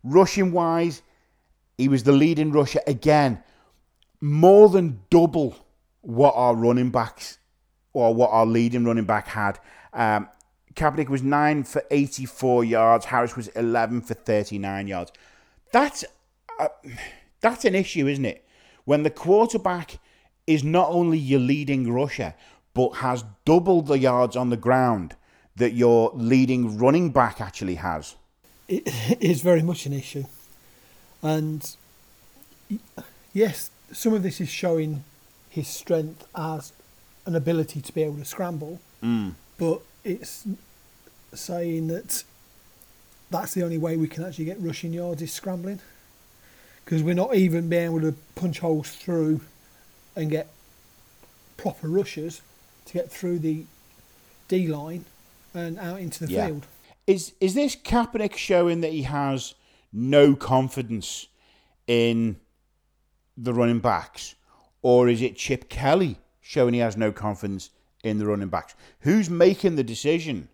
Rushing 0.02 0.52
wise, 0.52 1.02
he 1.78 1.88
was 1.88 2.02
the 2.02 2.12
leading 2.12 2.52
rusher 2.52 2.80
again, 2.86 3.42
more 4.20 4.68
than 4.68 5.00
double 5.10 5.63
what 6.04 6.34
our 6.36 6.54
running 6.54 6.90
backs 6.90 7.38
or 7.92 8.14
what 8.14 8.30
our 8.30 8.46
leading 8.46 8.84
running 8.84 9.04
back 9.04 9.28
had. 9.28 9.58
Um, 9.92 10.28
Kaepernick 10.74 11.08
was 11.08 11.22
9 11.22 11.64
for 11.64 11.82
84 11.90 12.64
yards, 12.64 13.06
Harris 13.06 13.36
was 13.36 13.48
11 13.48 14.02
for 14.02 14.14
39 14.14 14.88
yards. 14.88 15.12
That's, 15.72 16.04
uh, 16.58 16.68
that's 17.40 17.64
an 17.64 17.74
issue, 17.74 18.06
isn't 18.06 18.24
it? 18.24 18.44
When 18.84 19.02
the 19.02 19.10
quarterback 19.10 19.98
is 20.46 20.62
not 20.62 20.88
only 20.90 21.18
your 21.18 21.40
leading 21.40 21.90
rusher, 21.92 22.34
but 22.74 22.90
has 22.96 23.24
double 23.44 23.82
the 23.82 23.98
yards 23.98 24.36
on 24.36 24.50
the 24.50 24.56
ground 24.56 25.14
that 25.56 25.72
your 25.72 26.10
leading 26.14 26.76
running 26.76 27.10
back 27.10 27.40
actually 27.40 27.76
has. 27.76 28.16
it 28.68 28.82
is 29.20 29.40
very 29.40 29.62
much 29.62 29.86
an 29.86 29.92
issue. 29.92 30.24
And 31.22 31.76
yes, 33.32 33.70
some 33.92 34.12
of 34.12 34.22
this 34.22 34.40
is 34.40 34.48
showing 34.48 35.04
his 35.54 35.68
strength 35.68 36.26
as 36.34 36.72
an 37.26 37.36
ability 37.36 37.80
to 37.80 37.92
be 37.92 38.02
able 38.02 38.16
to 38.16 38.24
scramble, 38.24 38.80
mm. 39.02 39.32
but 39.56 39.80
it's 40.02 40.46
saying 41.32 41.86
that 41.86 42.24
that's 43.30 43.54
the 43.54 43.62
only 43.62 43.78
way 43.78 43.96
we 43.96 44.08
can 44.08 44.24
actually 44.24 44.46
get 44.46 44.60
rushing 44.60 44.92
yards 44.92 45.22
is 45.22 45.32
scrambling. 45.32 45.80
Because 46.84 47.04
we're 47.04 47.14
not 47.14 47.36
even 47.36 47.68
being 47.68 47.84
able 47.84 48.00
to 48.00 48.14
punch 48.34 48.58
holes 48.58 48.90
through 48.90 49.40
and 50.16 50.28
get 50.28 50.48
proper 51.56 51.88
rushers 51.88 52.42
to 52.86 52.92
get 52.92 53.10
through 53.10 53.38
the 53.38 53.64
D 54.48 54.66
line 54.66 55.04
and 55.54 55.78
out 55.78 56.00
into 56.00 56.26
the 56.26 56.32
Yeah. 56.32 56.46
field. 56.48 56.66
Is 57.06 57.32
is 57.40 57.54
this 57.54 57.76
Kaepernick 57.76 58.36
showing 58.36 58.80
that 58.80 58.92
he 58.92 59.02
has 59.02 59.54
no 59.92 60.34
confidence 60.34 61.28
in 61.86 62.36
the 63.36 63.54
running 63.54 63.78
backs, 63.78 64.34
or 64.84 65.08
is 65.08 65.22
it 65.22 65.34
Chip 65.34 65.70
Kelly 65.70 66.18
showing 66.42 66.74
he 66.74 66.80
has 66.80 66.94
no 66.96 67.10
confidence 67.10 67.70
in 68.04 68.18
the 68.18 68.26
running 68.26 68.48
backs? 68.48 68.74
Who's 69.00 69.30
making 69.30 69.76
the 69.76 69.82
decision 69.82 70.48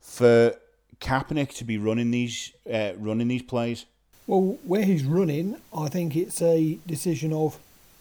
for 0.00 0.54
Kaepernick 0.98 1.54
to 1.58 1.64
be 1.64 1.76
running 1.76 2.10
these 2.10 2.52
uh, 2.72 2.92
running 2.96 3.28
these 3.28 3.42
plays? 3.42 3.84
Well, 4.26 4.58
where 4.64 4.82
he's 4.84 5.04
running, 5.04 5.56
I 5.76 5.88
think 5.88 6.16
it's 6.16 6.40
a 6.40 6.78
decision 6.86 7.32
of, 7.32 7.58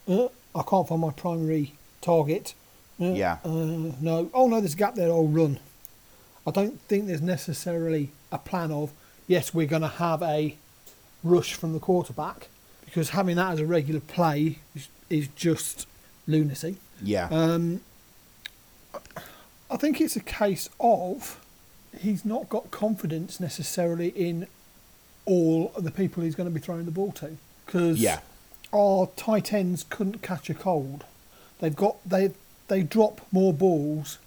uh, 0.08 0.28
I 0.56 0.62
can't 0.64 0.88
find 0.88 1.02
my 1.02 1.12
primary 1.12 1.74
target. 2.02 2.54
Uh, 3.02 3.14
Yeah. 3.14 3.38
Uh, 3.44 3.92
no. 4.00 4.30
Oh 4.34 4.48
no, 4.48 4.62
there's 4.62 4.76
a 4.76 4.78
gap 4.78 4.96
there. 4.96 5.10
I'll 5.10 5.28
run. 5.28 5.60
I 6.48 6.52
don't 6.52 6.80
think 6.88 7.08
there's 7.08 7.22
necessarily 7.22 8.12
a 8.32 8.38
plan 8.38 8.72
of, 8.72 8.92
yes, 9.28 9.54
we're 9.54 9.68
going 9.68 9.82
to 9.82 9.88
have 9.90 10.22
a 10.24 10.56
rush 11.22 11.54
from 11.54 11.74
the 11.74 11.80
quarterback, 11.80 12.48
because 12.86 13.10
having 13.10 13.36
that 13.36 13.54
as 13.54 13.60
a 13.60 13.66
regular 13.66 14.00
play 14.00 14.60
is, 14.74 14.88
is 15.10 15.28
just 15.36 15.88
lunacy. 16.28 16.78
Yeah, 17.02 17.28
Um, 17.32 17.82
I 19.72 19.78
think 19.78 20.02
it's 20.02 20.16
a 20.16 20.20
case 20.22 20.70
of 20.80 21.40
he's 21.98 22.26
not 22.26 22.50
got 22.50 22.72
confidence 22.72 23.40
necessarily 23.40 24.10
in 24.10 24.48
all 25.26 25.72
the 25.78 25.92
people 25.92 26.24
he's 26.24 26.36
going 26.36 26.50
to 26.50 26.54
be 26.54 26.60
throwing 26.60 26.86
the 26.86 26.92
ball 26.92 27.12
to. 27.14 27.38
Because 27.66 28.00
Yeah. 28.00 28.20
our 28.74 29.08
tight 29.16 29.54
ends 29.54 29.86
couldn't 29.90 30.22
catch 30.22 30.50
a 30.50 30.54
cold. 30.54 31.06
They've 31.60 31.76
got 31.76 31.98
they 32.08 32.32
they 32.68 32.82
drop 32.84 33.22
more 33.32 33.54
balls 33.54 34.18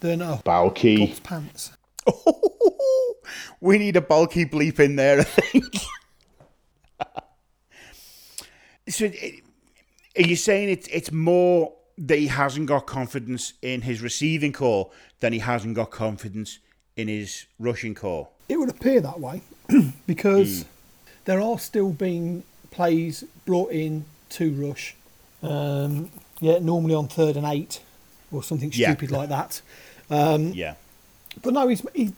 than 0.00 0.20
a 0.22 0.36
bulky. 0.44 1.14
pants. 1.22 1.72
we 3.60 3.78
need 3.78 3.96
a 3.96 4.00
bulky 4.00 4.44
bleep 4.44 4.78
in 4.80 4.96
there, 4.96 5.20
I 5.20 5.24
think. 5.24 5.74
so, 8.88 9.06
it- 9.06 9.42
are 10.18 10.22
you 10.26 10.36
saying 10.36 10.68
it's 10.70 10.88
it's 10.88 11.12
more 11.12 11.72
that 11.98 12.18
he 12.18 12.26
hasn't 12.26 12.66
got 12.66 12.86
confidence 12.86 13.54
in 13.62 13.82
his 13.82 14.02
receiving 14.02 14.52
core 14.52 14.90
than 15.20 15.32
he 15.32 15.38
hasn't 15.38 15.74
got 15.74 15.90
confidence 15.90 16.58
in 16.96 17.08
his 17.08 17.46
rushing 17.58 17.94
core? 17.94 18.28
It 18.48 18.58
would 18.58 18.68
appear 18.68 19.00
that 19.00 19.18
way 19.20 19.42
because 20.06 20.64
there 21.24 21.40
are 21.40 21.58
still 21.58 21.90
being 21.90 22.42
plays 22.70 23.24
brought 23.44 23.72
in 23.72 24.04
to 24.30 24.52
rush. 24.52 24.94
Um, 25.42 26.10
yeah, 26.40 26.58
normally 26.58 26.94
on 26.94 27.08
third 27.08 27.36
and 27.36 27.46
eight 27.46 27.80
or 28.30 28.42
something 28.42 28.70
Yeah. 28.74 28.90
stupid 28.90 29.10
like 29.10 29.28
that. 29.30 29.60
Um, 30.08 30.52
Yeah, 30.52 30.74
But 31.42 31.52
no, 31.54 31.66
he's, 31.66 31.84
he, 31.92 32.12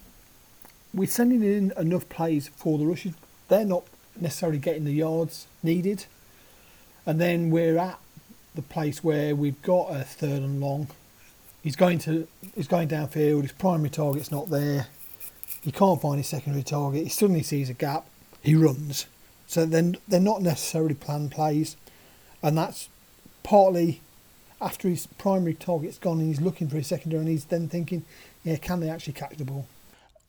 we're 0.92 1.08
sending 1.08 1.42
in 1.42 1.72
enough 1.78 2.06
plays 2.10 2.48
for 2.48 2.76
the 2.76 2.84
rushes. 2.84 3.14
They're 3.48 3.64
not 3.64 3.84
necessarily 4.20 4.58
getting 4.58 4.84
the 4.84 4.92
yards 4.92 5.46
needed. 5.62 6.04
And 7.08 7.18
then 7.18 7.48
we're 7.48 7.78
at 7.78 7.98
the 8.54 8.60
place 8.60 9.02
where 9.02 9.34
we've 9.34 9.62
got 9.62 9.90
a 9.90 10.04
third 10.04 10.42
and 10.42 10.60
long. 10.60 10.88
He's 11.62 11.74
going 11.74 12.00
to 12.00 12.28
he's 12.54 12.68
going 12.68 12.88
downfield. 12.88 13.40
His 13.40 13.52
primary 13.52 13.88
target's 13.88 14.30
not 14.30 14.50
there. 14.50 14.88
He 15.62 15.72
can't 15.72 16.02
find 16.02 16.18
his 16.18 16.26
secondary 16.26 16.62
target. 16.62 17.04
He 17.04 17.08
suddenly 17.08 17.42
sees 17.42 17.70
a 17.70 17.72
gap. 17.72 18.04
He 18.42 18.54
runs. 18.54 19.06
So 19.46 19.64
then 19.64 19.96
they're 20.06 20.20
not 20.20 20.42
necessarily 20.42 20.92
planned 20.92 21.30
plays, 21.30 21.78
and 22.42 22.58
that's 22.58 22.90
partly 23.42 24.02
after 24.60 24.90
his 24.90 25.06
primary 25.06 25.54
target's 25.54 25.96
gone 25.96 26.18
and 26.18 26.28
he's 26.28 26.42
looking 26.42 26.68
for 26.68 26.76
his 26.76 26.88
secondary 26.88 27.20
and 27.20 27.30
he's 27.30 27.46
then 27.46 27.68
thinking, 27.68 28.04
yeah, 28.44 28.56
can 28.56 28.80
they 28.80 28.90
actually 28.90 29.14
catch 29.14 29.38
the 29.38 29.46
ball? 29.46 29.66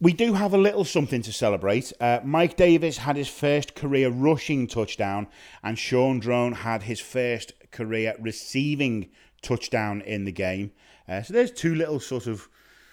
We 0.01 0.13
do 0.13 0.33
have 0.33 0.53
a 0.53 0.57
little 0.57 0.85
something 0.85 1.21
to 1.23 1.33
celebrate. 1.33 1.91
Uh, 1.99 2.21
Mike 2.23 2.55
Davis 2.55 2.99
had 2.99 3.17
his 3.17 3.27
first 3.27 3.75
career 3.75 4.09
rushing 4.09 4.65
touchdown, 4.65 5.27
and 5.61 5.77
Shaun 5.77 6.19
Draughn 6.19 6.53
had 6.53 6.83
his 6.83 7.01
first 7.01 7.51
career 7.71 8.15
receiving 8.17 9.09
touchdown 9.41 10.01
in 10.01 10.23
the 10.23 10.31
game. 10.31 10.71
Uh, 11.07 11.21
so 11.21 11.33
there's 11.33 11.51
two 11.51 11.75
little 11.75 11.99
sort 11.99 12.27
of 12.27 12.47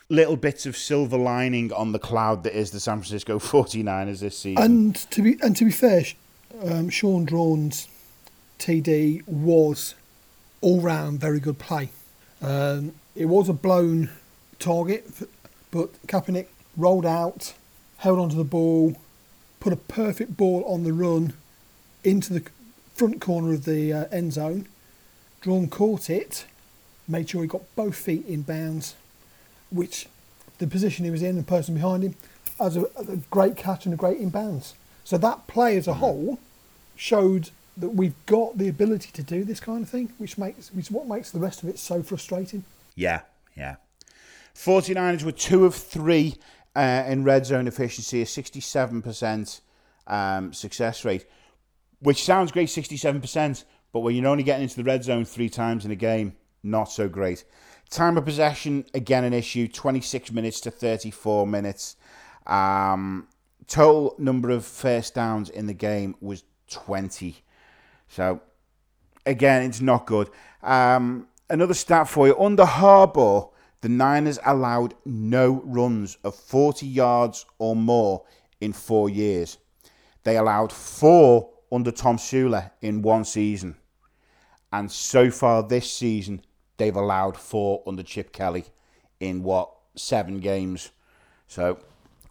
little 0.08 0.36
bits 0.36 0.66
of 0.66 0.76
silver 0.76 1.16
lining 1.16 1.72
on 1.72 1.92
the 1.92 1.98
cloud 1.98 2.42
that 2.44 2.58
is 2.58 2.70
the 2.72 2.80
San 2.80 2.98
Francisco 2.98 3.38
49ers 3.38 4.20
this 4.20 4.38
season. 4.38 4.62
And 4.62 4.96
to 5.12 5.22
be 5.22 5.36
and 5.42 5.56
to 5.56 5.64
be 5.64 5.70
fair, 5.70 6.04
um, 6.64 6.88
Shaun 6.88 7.24
Draughn's 7.24 7.88
TD 8.58 9.26
was 9.28 9.94
all 10.60 10.80
round 10.80 11.20
very 11.20 11.38
good 11.38 11.58
play. 11.58 11.90
Um, 12.42 12.94
it 13.14 13.26
was 13.26 13.48
a 13.48 13.52
blown 13.52 14.10
target, 14.58 15.06
but 15.70 15.92
Kaepernick 16.06 16.46
rolled 16.76 17.06
out, 17.06 17.54
held 17.98 18.18
onto 18.18 18.36
the 18.36 18.44
ball, 18.44 18.96
put 19.60 19.72
a 19.72 19.76
perfect 19.76 20.36
ball 20.36 20.64
on 20.66 20.84
the 20.84 20.92
run 20.92 21.32
into 22.04 22.32
the 22.32 22.42
front 22.94 23.20
corner 23.20 23.52
of 23.52 23.64
the 23.64 23.92
uh, 23.92 24.04
end 24.12 24.32
zone. 24.32 24.68
Draughn 25.40 25.68
caught 25.68 26.08
it, 26.10 26.46
made 27.08 27.28
sure 27.28 27.42
he 27.42 27.48
got 27.48 27.62
both 27.76 27.96
feet 27.96 28.26
in 28.26 28.42
bounds, 28.42 28.94
which 29.70 30.08
the 30.58 30.66
position 30.66 31.04
he 31.04 31.10
was 31.10 31.22
in, 31.22 31.36
the 31.36 31.42
person 31.42 31.74
behind 31.74 32.02
him, 32.02 32.14
as 32.58 32.76
a, 32.76 32.84
a 32.96 33.16
great 33.30 33.56
catch 33.56 33.84
and 33.84 33.94
a 33.94 33.96
great 33.96 34.20
inbounds. 34.20 34.72
So 35.04 35.18
that 35.18 35.46
play 35.46 35.76
as 35.76 35.86
a 35.86 35.94
whole 35.94 36.38
showed 36.96 37.50
that 37.76 37.90
we've 37.90 38.14
got 38.24 38.56
the 38.58 38.68
ability 38.68 39.10
to 39.12 39.22
do 39.22 39.44
this 39.44 39.60
kind 39.60 39.82
of 39.82 39.88
thing, 39.88 40.12
which 40.18 40.38
makes 40.38 40.72
which 40.72 40.86
is 40.86 40.90
what 40.90 41.06
makes 41.06 41.30
the 41.30 41.38
rest 41.38 41.62
of 41.62 41.68
it 41.68 41.78
so 41.78 42.02
frustrating. 42.02 42.64
Yeah, 42.94 43.20
yeah. 43.56 43.76
49ers 44.54 45.22
were 45.22 45.32
two 45.32 45.66
of 45.66 45.74
three 45.74 46.36
uh, 46.76 47.04
in 47.08 47.24
red 47.24 47.46
zone 47.46 47.66
efficiency, 47.66 48.20
a 48.20 48.26
67% 48.26 49.60
um, 50.06 50.52
success 50.52 51.04
rate, 51.04 51.26
which 52.00 52.22
sounds 52.22 52.52
great, 52.52 52.68
67%, 52.68 53.64
but 53.92 54.00
when 54.00 54.14
you're 54.14 54.28
only 54.28 54.42
getting 54.42 54.64
into 54.64 54.76
the 54.76 54.84
red 54.84 55.02
zone 55.02 55.24
three 55.24 55.48
times 55.48 55.86
in 55.86 55.90
a 55.90 55.96
game, 55.96 56.34
not 56.62 56.84
so 56.84 57.08
great. 57.08 57.44
Time 57.88 58.18
of 58.18 58.24
possession, 58.24 58.84
again, 58.92 59.24
an 59.24 59.32
issue 59.32 59.66
26 59.66 60.32
minutes 60.32 60.60
to 60.60 60.70
34 60.70 61.46
minutes. 61.46 61.96
Um, 62.46 63.28
total 63.66 64.14
number 64.18 64.50
of 64.50 64.64
first 64.64 65.14
downs 65.14 65.48
in 65.48 65.66
the 65.66 65.74
game 65.74 66.14
was 66.20 66.44
20. 66.68 67.36
So, 68.08 68.42
again, 69.24 69.62
it's 69.62 69.80
not 69.80 70.06
good. 70.06 70.28
Um, 70.62 71.28
another 71.48 71.74
stat 71.74 72.08
for 72.08 72.26
you 72.26 72.38
under 72.38 72.64
Harbaugh, 72.64 73.50
the 73.86 73.92
Niners 73.92 74.40
allowed 74.44 74.94
no 75.04 75.62
runs 75.64 76.18
of 76.24 76.34
40 76.34 76.84
yards 76.84 77.46
or 77.60 77.76
more 77.76 78.24
in 78.60 78.72
four 78.72 79.08
years. 79.08 79.58
They 80.24 80.36
allowed 80.36 80.72
four 80.72 81.50
under 81.70 81.92
Tomsula 81.92 82.72
in 82.82 83.00
one 83.00 83.24
season. 83.24 83.76
And 84.72 84.90
so 84.90 85.30
far 85.30 85.62
this 85.62 85.88
season, 85.88 86.42
they've 86.78 86.96
allowed 86.96 87.36
four 87.36 87.84
under 87.86 88.02
Chip 88.02 88.32
Kelly 88.32 88.64
in 89.20 89.44
what, 89.44 89.70
seven 89.94 90.40
games. 90.40 90.90
So 91.46 91.78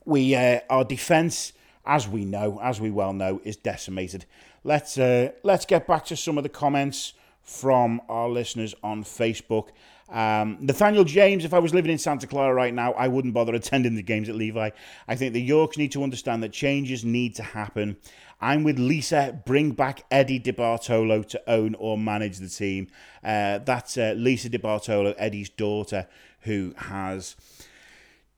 we 0.04 0.36
uh, 0.36 0.60
our 0.70 0.84
defence, 0.84 1.54
as 1.86 2.06
we 2.06 2.26
know, 2.26 2.60
as 2.62 2.82
we 2.82 2.92
well 2.92 3.14
know, 3.14 3.40
is 3.46 3.56
decimated. 3.56 4.26
Let's 4.66 4.98
uh, 4.98 5.32
let's 5.44 5.66
get 5.66 5.88
back 5.88 6.04
to 6.08 6.18
some 6.18 6.38
of 6.38 6.44
the 6.44 6.50
comments 6.50 7.14
from 7.42 8.02
our 8.10 8.28
listeners 8.28 8.76
on 8.84 9.06
Facebook. 9.06 9.70
Um, 10.08 10.58
Nathaniel 10.60 11.04
James, 11.04 11.46
if 11.46 11.54
I 11.54 11.60
was 11.60 11.74
living 11.74 11.92
in 11.92 11.98
Santa 11.98 12.28
Clara 12.28 12.54
right 12.54 12.74
now, 12.74 12.94
I 12.94 13.08
wouldn't 13.08 13.34
bother 13.34 13.56
attending 13.56 13.96
the 13.96 14.04
games 14.04 14.30
at 14.30 14.36
Levi. 14.36 14.70
I 15.08 15.16
think 15.16 15.34
the 15.34 15.42
Yorks 15.42 15.78
need 15.78 15.92
to 15.94 16.04
understand 16.04 16.44
that 16.44 16.54
changes 16.54 17.04
need 17.04 17.36
to 17.36 17.44
happen. 17.44 17.98
I'm 18.40 18.64
with 18.64 18.78
Lisa. 18.78 19.42
Bring 19.46 19.72
back 19.72 20.06
Eddie 20.12 20.40
DeBartolo 20.40 21.28
to 21.30 21.50
own 21.50 21.74
or 21.76 21.98
manage 21.98 22.38
the 22.38 22.50
team. 22.50 22.88
Uh, 23.24 23.60
that's 23.60 23.98
uh, 23.98 24.14
Lisa 24.16 24.50
DeBartolo, 24.50 25.16
Eddie's 25.18 25.50
daughter, 25.50 26.08
who 26.42 26.74
has 26.78 27.36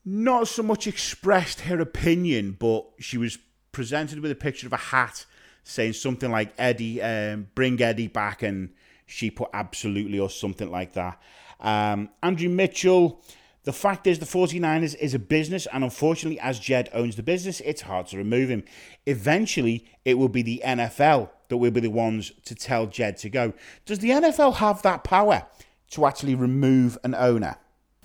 not 0.05 0.47
so 0.47 0.63
much 0.63 0.88
expressed 0.88 1.62
her 1.62 1.81
opinion, 1.81 2.55
but 2.57 2.86
she 2.97 3.17
was 3.17 3.38
presented 3.74 4.21
with 4.21 4.31
a 4.31 4.36
picture 4.36 4.67
of 4.67 4.74
a 4.74 4.77
hat 4.77 5.25
saying 5.65 5.91
something 5.93 6.31
like 6.31 6.53
Eddie, 6.57 7.01
um, 7.01 7.47
bring 7.53 7.81
Eddie 7.81 8.07
back, 8.07 8.41
and 8.41 8.69
she 9.05 9.29
put 9.29 9.50
absolutely 9.53 10.17
or 10.17 10.29
something 10.29 10.71
like 10.71 10.93
that. 10.93 11.19
Um, 11.59 12.09
Andrew 12.21 12.49
Mitchell, 12.49 13.21
the 13.63 13.73
fact 13.73 14.08
is 14.08 14.19
the 14.19 14.25
49ers 14.25 14.95
is 14.95 15.13
a 15.13 15.19
business, 15.19 15.67
and 15.73 15.84
unfortunately, 15.84 16.39
as 16.39 16.60
Jed 16.60 16.89
owns 16.93 17.15
the 17.15 17.23
business, 17.23 17.60
it's 17.62 17.82
hard 17.82 18.08
to 18.08 18.17
remove 18.17 18.49
him. 18.49 18.63
Eventually, 19.05 19.86
it 20.05 20.15
will 20.15 20.29
be 20.29 20.41
the 20.41 20.62
NFL 20.65 21.29
that 21.49 21.58
will 21.58 21.71
be 21.71 21.82
the 21.82 21.89
ones 21.89 22.32
to 22.45 22.55
tell 22.55 22.88
Jed 22.88 23.17
to 23.17 23.29
go. 23.29 23.53
Does 23.86 23.99
the 23.99 24.10
NFL 24.10 24.55
have 24.55 24.82
that 24.84 25.03
power 25.03 25.45
to 25.91 26.05
actually 26.05 26.36
remove 26.36 26.97
an 27.03 27.15
owner? 27.15 27.58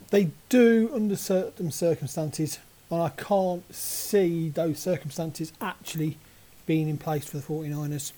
They 0.09 0.31
do 0.49 0.91
under 0.93 1.15
certain 1.15 1.71
circumstances, 1.71 2.59
and 2.89 3.01
I 3.01 3.09
can't 3.09 3.73
see 3.73 4.49
those 4.49 4.79
circumstances 4.79 5.53
actually 5.59 6.17
being 6.65 6.87
in 6.87 6.97
place 6.97 7.25
for 7.25 7.37
the 7.37 7.43
49ers 7.43 8.11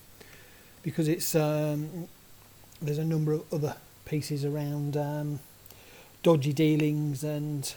because 0.82 1.08
it's 1.08 1.34
um, 1.34 2.06
there's 2.80 2.98
a 2.98 3.04
number 3.04 3.32
of 3.32 3.52
other 3.52 3.76
pieces 4.06 4.44
around 4.44 4.96
um, 4.96 5.40
dodgy 6.22 6.52
dealings 6.54 7.22
and 7.22 7.74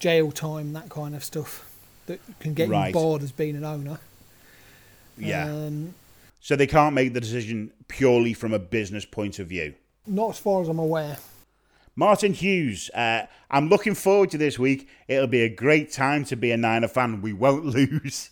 jail 0.00 0.32
time, 0.32 0.72
that 0.72 0.88
kind 0.88 1.14
of 1.14 1.22
stuff 1.22 1.70
that 2.06 2.18
can 2.40 2.54
get 2.54 2.68
Right. 2.68 2.88
you 2.88 2.92
bored 2.92 3.22
as 3.22 3.30
being 3.30 3.54
an 3.56 3.64
owner. 3.64 4.00
Yeah. 5.16 5.44
Um, 5.44 5.94
So 6.40 6.56
they 6.56 6.66
can't 6.66 6.94
make 6.94 7.12
the 7.14 7.20
decision 7.20 7.70
purely 7.88 8.32
from 8.32 8.52
a 8.52 8.58
business 8.58 9.04
point 9.04 9.38
of 9.38 9.46
view. 9.48 9.74
not 10.06 10.30
as 10.30 10.38
far 10.38 10.62
as 10.62 10.68
I'm 10.68 10.78
aware. 10.78 11.18
Martin 11.94 12.32
Hughes, 12.32 12.90
uh, 12.94 13.26
I'm 13.50 13.68
looking 13.68 13.94
forward 13.94 14.30
to 14.30 14.38
this 14.38 14.58
week. 14.58 14.88
It'll 15.08 15.26
be 15.26 15.42
a 15.42 15.48
great 15.48 15.90
time 15.92 16.24
to 16.26 16.36
be 16.36 16.50
a 16.52 16.56
Niner 16.56 16.86
fan. 16.88 17.20
We 17.20 17.32
won't 17.32 17.64
lose. 17.76 18.30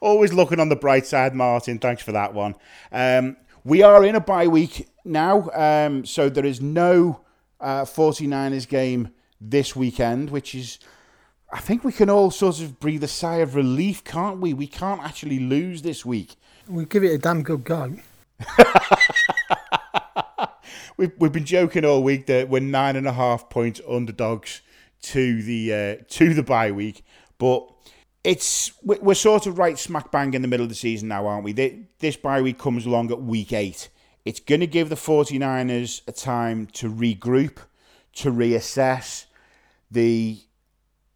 Always 0.00 0.32
looking 0.32 0.60
on 0.60 0.68
the 0.70 0.76
bright 0.76 1.04
side, 1.04 1.34
Martin. 1.34 1.78
Thanks 1.78 2.02
for 2.02 2.12
that 2.12 2.32
one. 2.32 2.54
Um, 2.92 3.36
we 3.68 3.82
are 3.82 4.02
in 4.02 4.14
a 4.14 4.20
bye 4.20 4.48
week 4.48 4.88
now, 5.04 5.50
um, 5.50 6.06
so 6.06 6.30
there 6.30 6.46
is 6.46 6.62
no 6.62 7.20
uh, 7.60 7.82
49ers 7.82 8.66
game 8.66 9.10
this 9.38 9.76
weekend, 9.76 10.30
which 10.30 10.54
is, 10.54 10.78
I 11.52 11.60
think 11.60 11.84
we 11.84 11.92
can 11.92 12.08
all 12.08 12.30
sort 12.30 12.60
of 12.60 12.80
breathe 12.80 13.04
a 13.04 13.08
sigh 13.08 13.36
of 13.36 13.54
relief, 13.54 14.02
can't 14.04 14.40
we? 14.40 14.54
We 14.54 14.66
can't 14.66 15.02
actually 15.02 15.38
lose 15.38 15.82
this 15.82 16.06
week. 16.06 16.36
We'll 16.66 16.86
give 16.86 17.04
it 17.04 17.12
a 17.12 17.18
damn 17.18 17.42
good 17.42 17.64
go. 17.64 17.96
We've, 20.96 21.12
we've 21.16 21.30
been 21.30 21.44
joking 21.44 21.84
all 21.84 22.02
week 22.02 22.26
that 22.26 22.48
we're 22.48 22.58
nine 22.58 22.96
and 22.96 23.06
a 23.06 23.12
half 23.12 23.48
points 23.50 23.80
underdogs 23.88 24.62
to 25.02 25.42
the 25.44 25.72
uh, 25.72 25.96
to 26.08 26.34
the 26.34 26.42
bye 26.42 26.72
week, 26.72 27.04
but 27.38 27.77
it's 28.24 28.72
we- 28.82 28.98
we're 28.98 29.14
sort 29.14 29.46
of 29.46 29.58
right 29.58 29.78
smack 29.78 30.10
bang 30.10 30.34
in 30.34 30.42
the 30.42 30.48
middle 30.48 30.64
of 30.64 30.70
the 30.70 30.74
season 30.74 31.08
now, 31.08 31.26
aren't 31.26 31.44
we? 31.44 31.52
Thi- 31.52 31.84
This 32.00 32.16
bye 32.16 32.42
week 32.42 32.58
comes 32.58 32.86
along 32.86 33.10
at 33.10 33.22
week 33.22 33.52
eight. 33.52 33.88
It's 34.24 34.40
going 34.40 34.60
to 34.60 34.66
give 34.66 34.88
the 34.88 34.94
49ers 34.96 36.02
a 36.06 36.12
time 36.12 36.66
to 36.74 36.90
regroup, 36.90 37.58
to 38.16 38.30
reassess. 38.30 39.24
The 39.90 40.40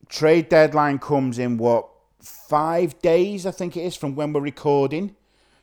trade 0.09 0.49
deadline 0.49 0.99
comes 0.99 1.39
in 1.39 1.59
what 1.59 1.89
five 2.21 2.99
days, 3.03 3.45
I 3.47 3.51
think 3.51 3.77
it 3.77 3.83
is, 3.83 3.97
from 3.97 4.15
when 4.15 4.33
we're 4.33 4.41
recording. 4.41 5.15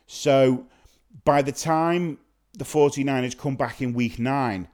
So 0.06 0.66
by 1.24 1.42
the 1.42 1.52
time 1.52 2.18
the 2.52 2.64
49ers 2.64 3.36
come 3.36 3.56
back 3.56 3.80
in 3.80 3.94
week 3.94 4.18
nine, 4.18 4.68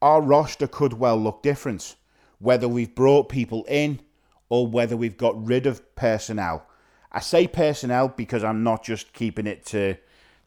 our 0.00 0.22
roster 0.22 0.66
could 0.66 0.94
well 0.94 1.16
look 1.18 1.42
different. 1.42 1.96
Whether 2.38 2.68
we've 2.68 2.94
brought 2.94 3.28
people 3.28 3.64
in 3.64 4.00
or 4.48 4.66
whether 4.66 4.96
we've 4.96 5.16
got 5.16 5.44
rid 5.44 5.66
of 5.66 5.94
personnel. 5.96 6.66
I 7.12 7.20
say 7.20 7.46
personnel 7.46 8.08
because 8.08 8.44
I'm 8.44 8.62
not 8.62 8.84
just 8.84 9.12
keeping 9.12 9.46
it 9.46 9.64
to 9.66 9.96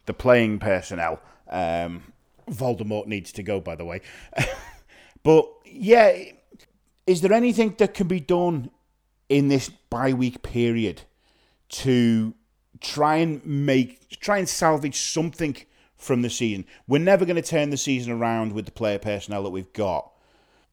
the 0.06 0.14
playing 0.14 0.60
personnel. 0.60 1.20
Um, 1.50 2.14
Voldemort 2.50 3.08
needs 3.08 3.32
to 3.34 3.44
go, 3.44 3.60
by 3.60 3.76
the 3.76 3.86
way. 3.86 4.02
but 5.24 5.50
yeah, 5.66 6.18
is 7.08 7.22
there 7.22 7.34
anything 7.34 7.76
that 7.78 7.94
can 7.94 8.08
be 8.08 8.20
done 8.20 8.70
in 9.30 9.48
this 9.48 9.70
bye 9.70 10.14
week 10.14 10.42
period 10.42 11.04
to 11.70 12.34
try 12.82 13.18
and 13.18 13.46
make 13.46 14.10
try 14.20 14.38
and 14.38 14.50
salvage 14.50 15.00
something 15.00 15.56
from 15.96 16.22
the 16.22 16.30
season. 16.30 16.66
We're 16.88 17.00
never 17.00 17.26
going 17.26 17.36
to 17.36 17.42
turn 17.42 17.70
the 17.70 17.78
season 17.78 18.14
around 18.14 18.54
with 18.54 18.66
the 18.66 18.72
player 18.72 19.00
personnel 19.00 19.44
that 19.44 19.50
we've 19.50 19.72
got. 19.74 20.12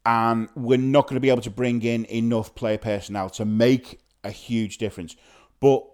And 0.06 0.48
we're 0.54 0.78
not 0.78 1.08
going 1.08 1.16
to 1.16 1.20
be 1.20 1.30
able 1.30 1.42
to 1.42 1.50
bring 1.50 1.82
in 1.82 2.04
enough 2.04 2.54
player 2.54 2.78
personnel 2.78 3.28
to 3.30 3.44
make 3.44 4.00
a 4.22 4.30
huge 4.30 4.78
difference. 4.78 5.16
But 5.60 5.84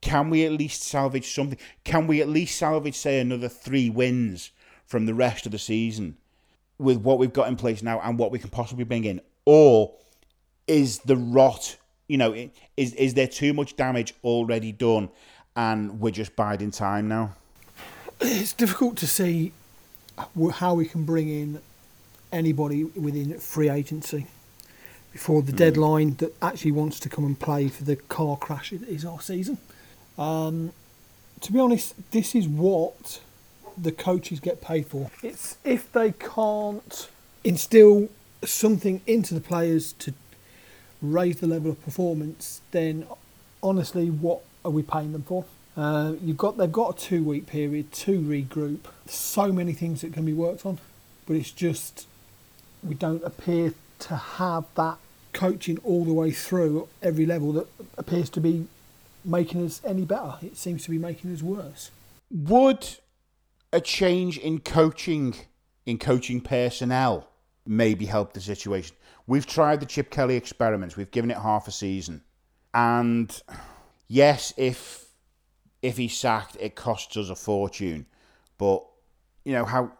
can 0.00 0.28
we 0.28 0.44
at 0.44 0.52
least 0.52 0.82
salvage 0.82 1.32
something? 1.32 1.58
Can 1.84 2.08
we 2.08 2.20
at 2.20 2.28
least 2.28 2.58
salvage, 2.58 2.96
say, 2.96 3.20
another 3.20 3.48
three 3.48 3.88
wins 3.88 4.50
from 4.86 5.06
the 5.06 5.14
rest 5.14 5.46
of 5.46 5.52
the 5.52 5.58
season 5.58 6.16
with 6.78 6.96
what 6.98 7.18
we've 7.18 7.32
got 7.32 7.46
in 7.46 7.54
place 7.54 7.80
now 7.80 8.00
and 8.00 8.18
what 8.18 8.32
we 8.32 8.40
can 8.40 8.50
possibly 8.50 8.84
bring 8.84 9.04
in? 9.04 9.20
Or 9.44 9.94
is 10.66 10.98
the 11.00 11.16
rot, 11.16 11.76
you 12.08 12.18
know, 12.18 12.34
is, 12.76 12.94
is 12.94 13.14
there 13.14 13.28
too 13.28 13.52
much 13.52 13.76
damage 13.76 14.14
already 14.24 14.72
done 14.72 15.10
and 15.54 16.00
we're 16.00 16.10
just 16.10 16.34
biding 16.34 16.72
time 16.72 17.06
now? 17.06 17.36
It's 18.20 18.52
difficult 18.52 18.96
to 18.98 19.06
see 19.06 19.52
how 20.54 20.74
we 20.74 20.86
can 20.86 21.04
bring 21.04 21.28
in 21.28 21.60
anybody 22.32 22.84
within 22.84 23.38
free 23.38 23.68
agency 23.68 24.26
before 25.12 25.42
the 25.42 25.52
deadline 25.52 26.14
that 26.16 26.34
actually 26.40 26.72
wants 26.72 27.00
to 27.00 27.08
come 27.08 27.24
and 27.24 27.38
play 27.38 27.68
for 27.68 27.84
the 27.84 27.96
car 27.96 28.36
crash 28.36 28.70
that 28.70 28.88
is 28.88 29.04
our 29.04 29.20
season. 29.20 29.58
Um, 30.16 30.72
to 31.40 31.52
be 31.52 31.58
honest, 31.58 31.94
this 32.12 32.34
is 32.34 32.46
what 32.46 33.20
the 33.76 33.92
coaches 33.92 34.40
get 34.40 34.60
paid 34.60 34.86
for. 34.86 35.10
It's 35.22 35.56
if 35.64 35.90
they 35.92 36.12
can't 36.12 37.08
instill 37.42 38.08
something 38.44 39.00
into 39.06 39.34
the 39.34 39.40
players 39.40 39.92
to 39.94 40.14
raise 41.02 41.40
the 41.40 41.46
level 41.46 41.70
of 41.70 41.82
performance, 41.82 42.60
then 42.70 43.06
honestly, 43.62 44.10
what 44.10 44.42
are 44.64 44.70
we 44.70 44.82
paying 44.82 45.12
them 45.12 45.22
for? 45.22 45.44
Uh, 45.76 46.14
you've 46.22 46.36
got 46.36 46.58
they've 46.58 46.70
got 46.70 46.96
a 46.96 47.06
two 47.06 47.22
week 47.24 47.46
period 47.46 47.90
to 47.92 48.20
regroup. 48.20 48.80
So 49.06 49.52
many 49.52 49.72
things 49.72 50.02
that 50.02 50.12
can 50.12 50.24
be 50.24 50.32
worked 50.32 50.66
on, 50.66 50.78
but 51.26 51.36
it's 51.36 51.50
just 51.50 52.06
we 52.82 52.94
don't 52.94 53.22
appear 53.24 53.74
to 54.00 54.16
have 54.16 54.64
that 54.76 54.98
coaching 55.32 55.78
all 55.84 56.04
the 56.04 56.12
way 56.12 56.30
through 56.30 56.88
every 57.02 57.26
level 57.26 57.52
that 57.52 57.66
appears 57.96 58.30
to 58.30 58.40
be 58.40 58.66
making 59.24 59.64
us 59.64 59.80
any 59.84 60.04
better. 60.04 60.34
It 60.42 60.56
seems 60.56 60.84
to 60.84 60.90
be 60.90 60.98
making 60.98 61.32
us 61.32 61.42
worse. 61.42 61.90
Would 62.30 62.86
a 63.72 63.80
change 63.80 64.38
in 64.38 64.60
coaching, 64.60 65.34
in 65.86 65.98
coaching 65.98 66.40
personnel, 66.40 67.28
maybe 67.66 68.06
help 68.06 68.32
the 68.32 68.40
situation? 68.40 68.96
We've 69.26 69.46
tried 69.46 69.80
the 69.80 69.86
Chip 69.86 70.10
Kelly 70.10 70.36
experiments. 70.36 70.96
We've 70.96 71.10
given 71.10 71.30
it 71.30 71.36
half 71.36 71.68
a 71.68 71.72
season, 71.72 72.22
and 72.74 73.40
yes, 74.08 74.52
if 74.56 75.06
if 75.82 75.96
he's 75.96 76.16
sacked, 76.16 76.56
it 76.58 76.74
costs 76.74 77.16
us 77.16 77.30
a 77.30 77.36
fortune. 77.36 78.06
But 78.58 78.84
you 79.44 79.52
know 79.52 79.64
how 79.64 79.92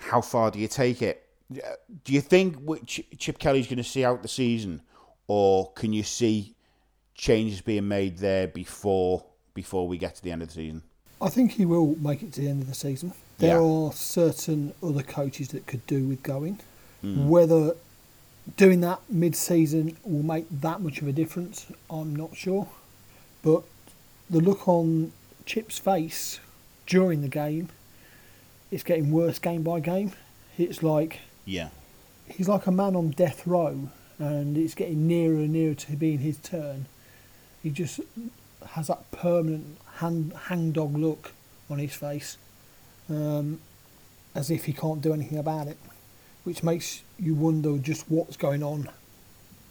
how 0.00 0.20
far 0.20 0.50
do 0.50 0.58
you 0.58 0.68
take 0.68 1.02
it? 1.02 1.27
Do 1.50 2.12
you 2.12 2.20
think 2.20 2.56
Chip 2.86 3.38
Kelly's 3.38 3.66
going 3.66 3.78
to 3.78 3.84
see 3.84 4.04
out 4.04 4.22
the 4.22 4.28
season, 4.28 4.82
or 5.26 5.72
can 5.72 5.92
you 5.92 6.02
see 6.02 6.54
changes 7.14 7.60
being 7.60 7.88
made 7.88 8.18
there 8.18 8.46
before 8.46 9.24
before 9.54 9.88
we 9.88 9.98
get 9.98 10.14
to 10.16 10.22
the 10.22 10.30
end 10.30 10.42
of 10.42 10.48
the 10.48 10.54
season? 10.54 10.82
I 11.20 11.28
think 11.28 11.52
he 11.52 11.64
will 11.64 11.96
make 11.96 12.22
it 12.22 12.32
to 12.34 12.42
the 12.42 12.48
end 12.48 12.62
of 12.62 12.68
the 12.68 12.74
season. 12.74 13.12
There 13.38 13.56
yeah. 13.56 13.62
are 13.62 13.92
certain 13.92 14.72
other 14.82 15.02
coaches 15.02 15.48
that 15.48 15.66
could 15.66 15.84
do 15.86 16.04
with 16.04 16.22
going. 16.22 16.60
Mm. 17.02 17.26
Whether 17.26 17.74
doing 18.56 18.80
that 18.82 19.00
mid-season 19.08 19.96
will 20.04 20.22
make 20.22 20.46
that 20.50 20.80
much 20.80 21.00
of 21.00 21.08
a 21.08 21.12
difference, 21.12 21.66
I'm 21.90 22.14
not 22.14 22.36
sure. 22.36 22.68
But 23.42 23.64
the 24.30 24.40
look 24.40 24.68
on 24.68 25.12
Chip's 25.44 25.78
face 25.78 26.40
during 26.86 27.22
the 27.22 27.28
game, 27.28 27.70
it's 28.70 28.82
getting 28.82 29.10
worse 29.10 29.38
game 29.38 29.62
by 29.62 29.80
game. 29.80 30.12
It's 30.56 30.82
like 30.82 31.20
yeah, 31.48 31.68
he's 32.26 32.48
like 32.48 32.66
a 32.66 32.70
man 32.70 32.94
on 32.94 33.10
death 33.10 33.46
row, 33.46 33.88
and 34.18 34.56
it's 34.56 34.74
getting 34.74 35.06
nearer 35.06 35.36
and 35.36 35.52
nearer 35.52 35.74
to 35.74 35.96
being 35.96 36.18
his 36.18 36.38
turn. 36.38 36.86
He 37.62 37.70
just 37.70 38.00
has 38.70 38.88
that 38.88 39.10
permanent 39.10 39.78
hang 39.96 40.32
hangdog 40.48 40.96
look 40.96 41.32
on 41.70 41.78
his 41.78 41.94
face, 41.94 42.36
um, 43.08 43.60
as 44.34 44.50
if 44.50 44.66
he 44.66 44.72
can't 44.72 45.00
do 45.00 45.12
anything 45.12 45.38
about 45.38 45.68
it, 45.68 45.78
which 46.44 46.62
makes 46.62 47.02
you 47.18 47.34
wonder 47.34 47.78
just 47.78 48.10
what's 48.10 48.36
going 48.36 48.62
on 48.62 48.88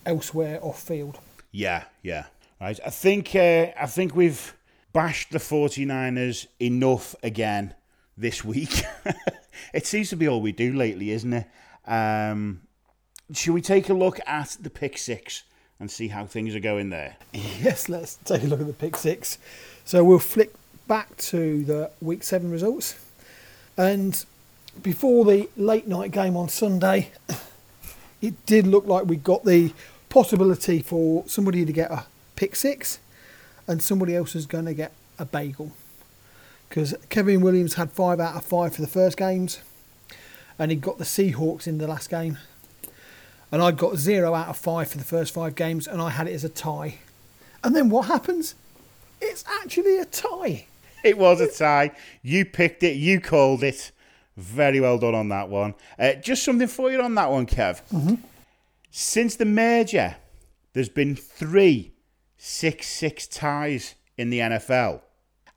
elsewhere 0.05 0.59
off 0.61 0.81
field. 0.81 1.19
Yeah, 1.51 1.83
yeah. 2.01 2.25
Right. 2.59 2.79
I 2.83 2.89
think 2.89 3.35
uh, 3.35 3.67
I 3.79 3.85
think 3.85 4.15
we've 4.15 4.55
bashed 4.93 5.31
the 5.31 5.37
49ers 5.37 6.47
enough 6.59 7.15
again 7.21 7.75
this 8.17 8.43
week. 8.43 8.83
it 9.73 9.85
seems 9.85 10.09
to 10.09 10.15
be 10.15 10.27
all 10.27 10.41
we 10.41 10.51
do 10.51 10.73
lately, 10.73 11.11
isn't 11.11 11.33
it? 11.33 11.47
Um, 11.87 12.61
should 13.33 13.53
we 13.53 13.61
take 13.61 13.89
a 13.89 13.93
look 13.93 14.19
at 14.27 14.57
the 14.61 14.69
pick 14.69 14.97
six 14.97 15.43
and 15.79 15.89
see 15.89 16.09
how 16.09 16.25
things 16.25 16.55
are 16.55 16.59
going 16.59 16.89
there? 16.89 17.15
Yes, 17.33 17.89
let's 17.89 18.15
take 18.25 18.43
a 18.43 18.47
look 18.47 18.61
at 18.61 18.67
the 18.67 18.73
pick 18.73 18.95
six. 18.95 19.37
So 19.85 20.03
we'll 20.03 20.19
flick 20.19 20.53
back 20.87 21.15
to 21.17 21.63
the 21.63 21.91
week 22.01 22.23
seven 22.23 22.51
results. 22.51 22.95
And 23.77 24.25
before 24.81 25.25
the 25.25 25.49
late 25.57 25.87
night 25.87 26.11
game 26.11 26.37
on 26.37 26.49
Sunday, 26.49 27.11
it 28.21 28.45
did 28.45 28.67
look 28.67 28.85
like 28.85 29.05
we 29.05 29.15
got 29.15 29.45
the 29.45 29.73
possibility 30.09 30.81
for 30.81 31.23
somebody 31.27 31.65
to 31.65 31.73
get 31.73 31.91
a 31.91 32.05
pick 32.35 32.55
six 32.55 32.99
and 33.67 33.81
somebody 33.81 34.15
else 34.15 34.35
is 34.35 34.45
going 34.45 34.65
to 34.65 34.73
get 34.73 34.93
a 35.19 35.25
bagel. 35.25 35.71
Because 36.69 36.95
Kevin 37.09 37.41
Williams 37.41 37.75
had 37.75 37.91
five 37.91 38.19
out 38.19 38.35
of 38.35 38.45
five 38.45 38.75
for 38.75 38.81
the 38.81 38.87
first 38.87 39.17
games 39.17 39.59
and 40.59 40.71
he 40.71 40.77
got 40.77 40.97
the 40.97 41.03
Seahawks 41.03 41.67
in 41.67 41.77
the 41.77 41.87
last 41.87 42.09
game. 42.09 42.37
And 43.51 43.61
I 43.61 43.71
got 43.71 43.97
zero 43.97 44.33
out 44.33 44.49
of 44.49 44.57
five 44.57 44.89
for 44.89 44.97
the 44.97 45.03
first 45.03 45.33
five 45.33 45.55
games, 45.55 45.87
and 45.87 46.01
I 46.01 46.09
had 46.09 46.27
it 46.27 46.33
as 46.33 46.43
a 46.43 46.49
tie. 46.49 46.95
And 47.63 47.75
then 47.75 47.89
what 47.89 48.07
happens? 48.07 48.55
It's 49.21 49.43
actually 49.61 49.97
a 49.99 50.05
tie. 50.05 50.65
It 51.03 51.17
was 51.17 51.39
a 51.39 51.47
tie. 51.47 51.91
You 52.21 52.45
picked 52.45 52.83
it. 52.83 52.97
You 52.97 53.21
called 53.21 53.63
it. 53.63 53.91
Very 54.35 54.79
well 54.79 54.97
done 54.97 55.15
on 55.15 55.29
that 55.29 55.49
one. 55.49 55.73
Uh, 55.97 56.13
just 56.13 56.43
something 56.43 56.67
for 56.67 56.91
you 56.91 57.01
on 57.01 57.15
that 57.15 57.31
one, 57.31 57.45
Kev. 57.45 57.81
Mm-hmm. 57.91 58.15
Since 58.91 59.35
the 59.35 59.45
merger, 59.45 60.17
there's 60.73 60.89
been 60.89 61.15
three 61.15 61.93
6 62.37 62.87
6 62.87 63.27
ties 63.27 63.95
in 64.17 64.29
the 64.29 64.39
NFL, 64.39 65.01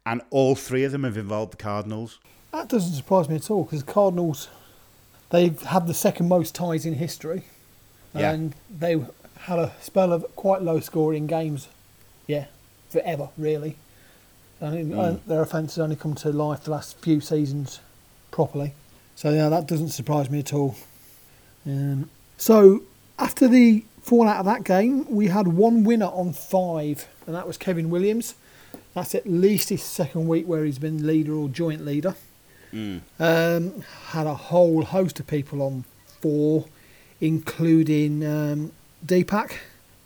and 0.06 0.22
all 0.30 0.54
three 0.54 0.84
of 0.84 0.92
them 0.92 1.04
have 1.04 1.16
involved 1.16 1.52
the 1.52 1.56
Cardinals. 1.56 2.18
That 2.52 2.68
doesn't 2.68 2.94
surprise 2.94 3.28
me 3.28 3.36
at 3.36 3.50
all 3.50 3.64
because 3.64 3.84
the 3.84 3.92
Cardinals 3.92 4.48
They've 5.30 5.60
had 5.60 5.86
the 5.86 5.94
second 5.94 6.28
most 6.28 6.54
ties 6.54 6.84
in 6.84 6.94
history, 6.94 7.44
yeah. 8.14 8.32
and 8.32 8.54
they 8.68 9.02
had 9.42 9.58
a 9.58 9.72
spell 9.80 10.12
of 10.12 10.24
quite 10.36 10.62
low 10.62 10.80
scoring 10.80 11.26
games. 11.26 11.68
Yeah, 12.26 12.46
forever 12.88 13.30
really. 13.36 13.76
I 14.62 14.70
mean, 14.70 14.90
mm. 14.90 15.20
their 15.26 15.40
offence 15.40 15.76
has 15.76 15.82
only 15.82 15.96
come 15.96 16.14
to 16.16 16.30
life 16.30 16.64
the 16.64 16.72
last 16.72 16.98
few 16.98 17.20
seasons 17.20 17.80
properly. 18.30 18.74
So 19.16 19.30
yeah, 19.30 19.48
that 19.48 19.66
doesn't 19.66 19.90
surprise 19.90 20.30
me 20.30 20.40
at 20.40 20.52
all. 20.52 20.76
Um, 21.66 22.10
so 22.36 22.82
after 23.18 23.48
the 23.48 23.84
fallout 24.02 24.38
of 24.38 24.46
that 24.46 24.64
game, 24.64 25.06
we 25.08 25.28
had 25.28 25.48
one 25.48 25.84
winner 25.84 26.06
on 26.06 26.32
five, 26.32 27.06
and 27.26 27.34
that 27.34 27.46
was 27.46 27.56
Kevin 27.56 27.90
Williams. 27.90 28.34
That's 28.94 29.14
at 29.14 29.26
least 29.26 29.68
his 29.68 29.82
second 29.82 30.26
week 30.26 30.46
where 30.46 30.64
he's 30.64 30.78
been 30.78 31.06
leader 31.06 31.34
or 31.34 31.48
joint 31.48 31.84
leader. 31.84 32.16
Mm. 32.72 33.00
Um, 33.18 33.82
had 34.08 34.26
a 34.26 34.34
whole 34.34 34.84
host 34.84 35.20
of 35.20 35.26
people 35.26 35.62
on 35.62 35.84
four, 36.20 36.66
including 37.20 38.24
um, 38.24 38.72
Deepak. 39.04 39.56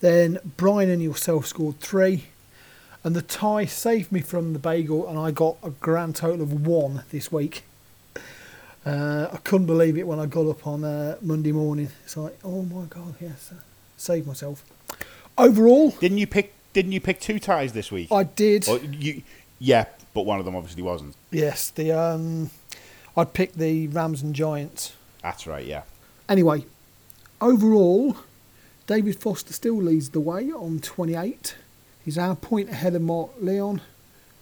Then 0.00 0.38
Brian 0.56 0.90
and 0.90 1.02
yourself 1.02 1.46
scored 1.46 1.80
three. 1.80 2.24
And 3.02 3.14
the 3.14 3.22
tie 3.22 3.66
saved 3.66 4.10
me 4.10 4.20
from 4.20 4.54
the 4.54 4.58
bagel, 4.58 5.06
and 5.06 5.18
I 5.18 5.30
got 5.30 5.56
a 5.62 5.70
grand 5.70 6.16
total 6.16 6.42
of 6.42 6.66
one 6.66 7.04
this 7.10 7.30
week. 7.30 7.64
Uh, 8.86 9.28
I 9.32 9.36
couldn't 9.38 9.66
believe 9.66 9.98
it 9.98 10.06
when 10.06 10.18
I 10.18 10.26
got 10.26 10.46
up 10.46 10.66
on 10.66 10.84
uh, 10.84 11.16
Monday 11.20 11.52
morning. 11.52 11.90
It's 12.04 12.16
like, 12.16 12.38
oh 12.44 12.62
my 12.62 12.84
god, 12.84 13.14
yes, 13.20 13.50
uh, 13.52 13.60
saved 13.96 14.26
myself. 14.26 14.64
Overall, 15.36 15.90
didn't 15.90 16.18
you 16.18 16.26
pick? 16.26 16.54
Didn't 16.72 16.92
you 16.92 17.00
pick 17.00 17.20
two 17.20 17.38
ties 17.38 17.72
this 17.72 17.92
week? 17.92 18.10
I 18.10 18.24
did. 18.24 18.68
Or 18.68 18.78
you, 18.78 19.22
yeah, 19.58 19.86
but 20.12 20.22
one 20.22 20.38
of 20.38 20.44
them 20.44 20.56
obviously 20.56 20.82
wasn't. 20.82 21.14
Yes, 21.30 21.70
the 21.70 21.92
um, 21.92 22.50
I'd 23.16 23.32
pick 23.32 23.54
the 23.54 23.88
Rams 23.88 24.22
and 24.22 24.34
Giants. 24.34 24.94
That's 25.22 25.46
right, 25.46 25.64
yeah. 25.64 25.82
Anyway, 26.28 26.66
overall, 27.40 28.16
David 28.86 29.18
Foster 29.18 29.52
still 29.52 29.76
leads 29.76 30.10
the 30.10 30.20
way 30.20 30.50
on 30.50 30.80
28. 30.80 31.56
He's 32.04 32.18
our 32.18 32.36
point 32.36 32.68
ahead 32.68 32.94
of 32.94 33.02
Marc 33.02 33.30
Lyon, 33.40 33.80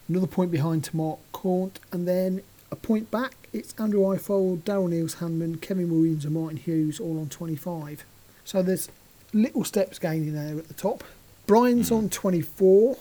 another 0.09 0.27
point 0.27 0.51
behind 0.51 0.83
to 0.85 0.95
Mark 0.95 1.19
Cornt, 1.31 1.79
and 1.91 2.07
then 2.07 2.41
a 2.71 2.75
point 2.75 3.09
back. 3.11 3.35
It's 3.53 3.73
Andrew 3.79 4.01
Ifold, 4.01 4.63
Daryl 4.63 4.89
Niels 4.89 5.15
Handman, 5.15 5.61
Kevin 5.61 5.91
Williams, 5.91 6.25
and 6.25 6.33
Martin 6.33 6.57
Hughes 6.57 6.99
all 6.99 7.19
on 7.19 7.29
25. 7.29 8.03
So 8.43 8.61
there's 8.61 8.89
little 9.31 9.63
steps 9.63 9.99
gaining 9.99 10.33
there 10.33 10.57
at 10.57 10.67
the 10.67 10.73
top. 10.73 11.03
Brian's 11.45 11.89
mm. 11.89 11.97
on 11.97 12.09
24, 12.09 12.97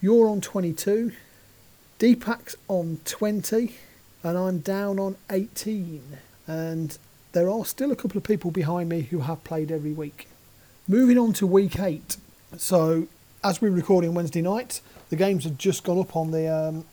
you're 0.00 0.28
on 0.28 0.40
22, 0.40 1.12
Deepak's 2.00 2.56
on 2.66 2.98
20, 3.04 3.74
and 4.22 4.38
I'm 4.38 4.60
down 4.60 4.98
on 4.98 5.16
18. 5.28 6.02
And 6.46 6.96
there 7.32 7.50
are 7.50 7.66
still 7.66 7.92
a 7.92 7.96
couple 7.96 8.16
of 8.16 8.24
people 8.24 8.50
behind 8.50 8.88
me 8.88 9.02
who 9.02 9.18
have 9.20 9.44
played 9.44 9.70
every 9.70 9.92
week. 9.92 10.26
Moving 10.88 11.18
on 11.18 11.34
to 11.34 11.46
week 11.46 11.78
8. 11.78 12.16
So, 12.56 13.06
as 13.44 13.60
we're 13.60 13.70
recording 13.70 14.14
Wednesday 14.14 14.40
night, 14.40 14.80
the 15.10 15.16
games 15.16 15.44
have 15.44 15.58
just 15.58 15.84
gone 15.84 15.98
up 15.98 16.16
on 16.16 16.30
the 16.30 16.48
um, 16.48 16.86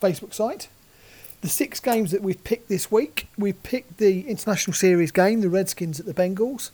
Facebook 0.00 0.32
site. 0.32 0.68
The 1.42 1.48
six 1.50 1.78
games 1.78 2.10
that 2.12 2.22
we've 2.22 2.42
picked 2.42 2.70
this 2.70 2.90
week, 2.90 3.28
we've 3.36 3.62
picked 3.64 3.98
the 3.98 4.22
International 4.26 4.72
Series 4.72 5.12
game, 5.12 5.42
the 5.42 5.50
Redskins 5.50 6.00
at 6.00 6.06
the 6.06 6.14
Bengals. 6.14 6.70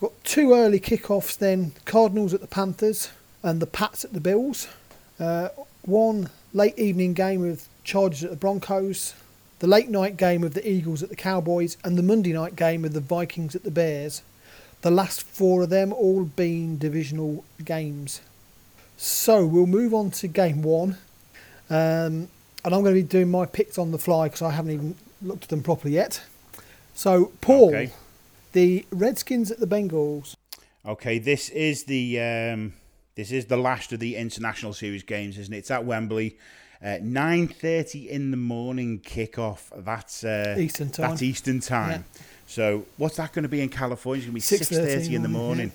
We've 0.00 0.12
got 0.12 0.22
two 0.22 0.54
early 0.54 0.78
kickoffs 0.78 1.36
then, 1.36 1.72
Cardinals 1.84 2.32
at 2.32 2.42
the 2.42 2.46
Panthers 2.46 3.10
and 3.42 3.60
the 3.60 3.66
Pats 3.66 4.04
at 4.04 4.12
the 4.12 4.20
Bills. 4.20 4.68
Uh, 5.18 5.48
one 5.82 6.30
late 6.54 6.78
evening 6.78 7.12
game 7.12 7.40
with 7.42 7.68
Chargers 7.82 8.24
at 8.24 8.30
the 8.30 8.36
Broncos, 8.36 9.12
the 9.58 9.66
late 9.66 9.90
night 9.90 10.16
game 10.16 10.40
with 10.40 10.54
the 10.54 10.66
Eagles 10.66 11.02
at 11.02 11.10
the 11.10 11.16
Cowboys, 11.16 11.76
and 11.84 11.98
the 11.98 12.02
Monday 12.02 12.32
night 12.32 12.56
game 12.56 12.80
with 12.82 12.94
the 12.94 13.00
Vikings 13.00 13.54
at 13.54 13.64
the 13.64 13.70
Bears. 13.70 14.22
The 14.80 14.90
last 14.90 15.22
four 15.22 15.62
of 15.62 15.70
them 15.70 15.92
all 15.92 16.24
being 16.24 16.76
divisional 16.76 17.44
games. 17.64 18.20
So 18.96 19.44
we'll 19.44 19.66
move 19.66 19.92
on 19.92 20.10
to 20.12 20.28
game 20.28 20.62
one. 20.62 20.98
Um, 21.68 22.28
and 22.64 22.74
I'm 22.74 22.82
going 22.82 22.94
to 22.94 23.02
be 23.02 23.02
doing 23.02 23.30
my 23.30 23.46
picks 23.46 23.76
on 23.78 23.90
the 23.90 23.98
fly 23.98 24.28
because 24.28 24.42
I 24.42 24.50
haven't 24.50 24.70
even 24.72 24.94
looked 25.22 25.44
at 25.44 25.48
them 25.50 25.62
properly 25.62 25.94
yet. 25.94 26.22
So, 26.94 27.32
Paul, 27.40 27.68
Okay. 27.70 27.92
the 28.52 28.86
Redskins 28.90 29.50
at 29.50 29.58
the 29.58 29.66
Bengals. 29.66 30.36
Okay, 30.86 31.18
this 31.18 31.48
is 31.48 31.84
the 31.84 32.20
um, 32.20 32.74
this 33.16 33.32
is 33.32 33.46
the 33.46 33.56
last 33.56 33.92
of 33.92 34.00
the 34.00 34.16
international 34.16 34.72
series 34.72 35.02
games, 35.02 35.38
isn't 35.38 35.54
it? 35.54 35.58
It's 35.58 35.70
at 35.70 35.84
Wembley. 35.84 36.36
Uh, 36.82 36.98
Nine 37.00 37.48
thirty 37.48 38.10
in 38.10 38.30
the 38.30 38.36
morning 38.36 39.00
kickoff. 39.00 39.70
That's 39.84 40.24
uh, 40.24 40.56
Eastern 40.58 40.90
time. 40.90 41.10
That's 41.10 41.22
Eastern 41.22 41.60
time. 41.60 42.04
So 42.46 42.84
what's 42.98 43.16
that 43.16 43.32
going 43.32 43.44
to 43.44 43.48
be 43.48 43.60
in 43.62 43.70
California? 43.70 44.30
It's 44.34 44.50
going 44.50 44.60
to 44.60 44.76
be 44.76 44.82
6:30 45.00 45.14
in 45.14 45.22
the 45.22 45.28
morning? 45.28 45.72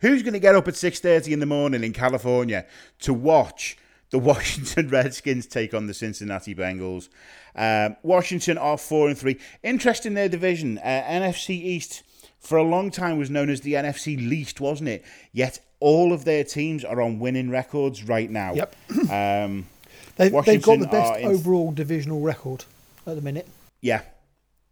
Who's 0.00 0.22
going 0.22 0.34
to 0.34 0.38
get 0.40 0.54
up 0.54 0.68
at 0.68 0.76
six 0.76 1.00
thirty 1.00 1.32
in 1.32 1.40
the 1.40 1.46
morning 1.46 1.82
in 1.82 1.92
California 1.92 2.66
to 3.00 3.12
watch 3.12 3.76
the 4.10 4.18
Washington 4.30 4.88
Redskins 4.88 5.46
take 5.46 5.74
on 5.74 5.86
the 5.86 5.94
Cincinnati 5.94 6.54
Bengals? 6.54 7.08
Um, 7.56 7.96
Washington 8.02 8.58
are 8.58 8.78
four 8.78 9.08
and 9.08 9.18
three. 9.18 9.38
Interest 9.62 10.06
in 10.06 10.14
their 10.14 10.28
division, 10.28 10.78
uh, 10.78 10.82
NFC 10.82 11.50
East. 11.50 12.02
For 12.40 12.58
a 12.58 12.62
long 12.62 12.90
time 12.90 13.18
was 13.18 13.30
known 13.30 13.50
as 13.50 13.60
the 13.60 13.74
NFC 13.74 14.16
least, 14.16 14.60
wasn't 14.60 14.88
it? 14.88 15.04
Yet 15.32 15.60
all 15.78 16.12
of 16.12 16.24
their 16.24 16.42
teams 16.42 16.84
are 16.84 17.00
on 17.00 17.18
winning 17.18 17.50
records 17.50 18.04
right 18.04 18.30
now. 18.30 18.54
Yep. 18.54 18.76
Um, 19.10 19.66
They, 20.16 20.28
they've 20.28 20.60
got 20.62 20.80
the 20.80 20.86
best 20.86 21.18
in- 21.20 21.28
overall 21.28 21.72
divisional 21.72 22.20
record 22.20 22.64
at 23.06 23.14
the 23.16 23.22
minute. 23.22 23.48
Yeah, 23.80 24.02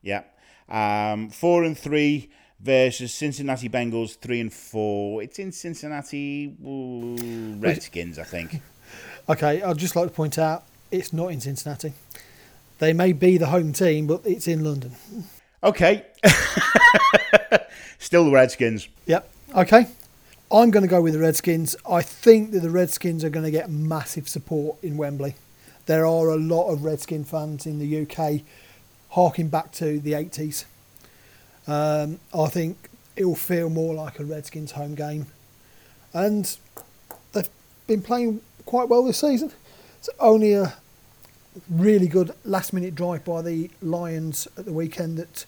yeah. 0.03 0.25
Um, 0.69 1.31
four 1.31 1.65
and 1.65 1.79
three 1.79 2.29
versus 2.61 3.15
Cincinnati 3.15 3.71
Bengals, 3.71 4.19
three 4.19 4.41
and 4.41 4.53
four. 4.53 5.23
It's 5.23 5.39
in 5.39 5.53
Cincinnati 5.53 6.55
ooh, 6.63 7.55
Redskins, 7.61 8.19
I 8.19 8.25
think. 8.25 8.61
Okay, 9.31 9.61
I'd 9.63 9.77
just 9.77 9.95
like 9.95 10.09
to 10.09 10.15
point 10.15 10.39
out 10.39 10.65
it's 10.91 11.13
not 11.13 11.29
in 11.29 11.41
Cincinnati. 11.43 11.93
They 12.79 12.95
may 12.95 13.13
be 13.13 13.37
the 13.37 13.47
home 13.47 13.75
team, 13.75 14.07
but 14.07 14.23
it's 14.25 14.49
in 14.49 14.65
London. 14.65 14.93
Okay. 15.63 16.07
Still 17.99 18.25
the 18.25 18.31
Redskins. 18.31 18.89
Yep. 19.07 19.31
Okay. 19.55 19.87
I'm 20.51 20.71
going 20.71 20.83
to 20.83 20.89
go 20.89 21.03
with 21.03 21.13
the 21.13 21.21
Redskins. 21.21 21.77
I 21.89 22.01
think 22.01 22.53
that 22.53 22.61
the 22.61 22.71
Redskins 22.71 23.23
are 23.23 23.31
going 23.31 23.45
to 23.45 23.51
get 23.51 23.71
massive 23.71 24.29
support 24.29 24.77
in 24.83 24.97
Wembley. 24.97 25.35
There 25.87 26.07
are 26.07 26.29
a 26.29 26.37
lot 26.37 26.71
of 26.71 26.85
Redskin 26.85 27.25
fans 27.25 27.67
in 27.67 27.79
the 27.79 28.03
UK, 28.03 28.43
harking 29.11 29.49
back 29.49 29.73
to 29.73 30.01
the 30.01 30.13
80s. 30.13 30.65
Um, 31.67 32.19
I 32.35 32.49
think 32.49 32.89
it 33.17 33.25
will 33.25 33.35
feel 33.35 33.69
more 33.69 33.95
like 33.95 34.19
a 34.19 34.25
Redskins 34.25 34.73
home 34.73 34.95
game. 34.95 35.27
And 36.15 36.57
they've 37.33 37.49
been 37.87 38.01
playing 38.01 38.41
quite 38.65 38.89
well 38.89 39.05
this 39.05 39.19
season. 39.19 39.53
It's 39.99 40.09
only 40.19 40.55
a 40.55 40.75
really 41.69 42.09
good 42.09 42.33
last 42.45 42.73
minute 42.73 42.95
drive 42.95 43.25
by 43.25 43.43
the 43.43 43.71
Lions 43.83 44.49
at 44.57 44.65
the 44.65 44.73
weekend 44.73 45.19
that 45.19 45.45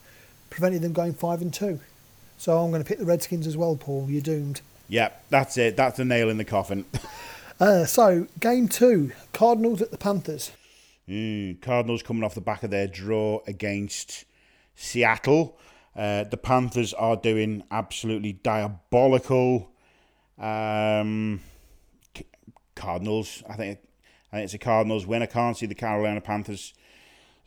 prevented 0.51 0.83
them 0.83 0.93
going 0.93 1.15
5 1.15 1.43
and 1.43 1.55
2. 1.55 1.81
So 2.37 2.59
I'm 2.59 2.71
going 2.71 2.83
to 2.83 2.89
pick 2.89 2.99
the 2.99 3.05
Redskins 3.05 3.47
as 3.47 3.57
well, 3.57 3.77
Paul. 3.77 4.07
You're 4.09 4.23
doomed. 4.23 4.61
Yeah, 4.89 5.11
that's 5.29 5.57
it. 5.57 5.77
That's 5.77 5.97
the 5.97 6.05
nail 6.05 6.29
in 6.29 6.37
the 6.37 6.45
coffin. 6.45 6.85
Uh, 7.61 7.85
so, 7.85 8.27
game 8.41 8.69
two 8.69 9.13
Cardinals 9.35 9.83
at 9.83 9.91
the 9.91 9.99
Panthers. 9.99 10.53
Mm, 11.07 11.61
Cardinals 11.61 12.03
coming 12.03 12.25
off 12.25 12.35
the 12.35 12.41
back 12.41 12.63
of 12.63 12.71
their 12.71 12.87
draw 12.87 13.41
against 13.47 14.25
Seattle. 14.75 15.59
Uh, 15.95 16.25
the 16.25 16.39
Panthers 16.39 16.95
are 16.95 17.17
doing 17.17 17.63
absolutely 17.71 18.33
diabolical. 18.33 19.73
Um, 20.39 21.41
Cardinals, 22.75 23.43
I 23.47 23.57
think, 23.57 23.79
I 24.33 24.37
think 24.37 24.45
it's 24.45 24.55
a 24.55 24.59
Cardinals 24.59 25.05
win. 25.05 25.23
I 25.23 25.27
can't 25.27 25.55
see 25.55 25.67
the 25.67 25.75
Carolina 25.75 26.23
Panthers 26.23 26.73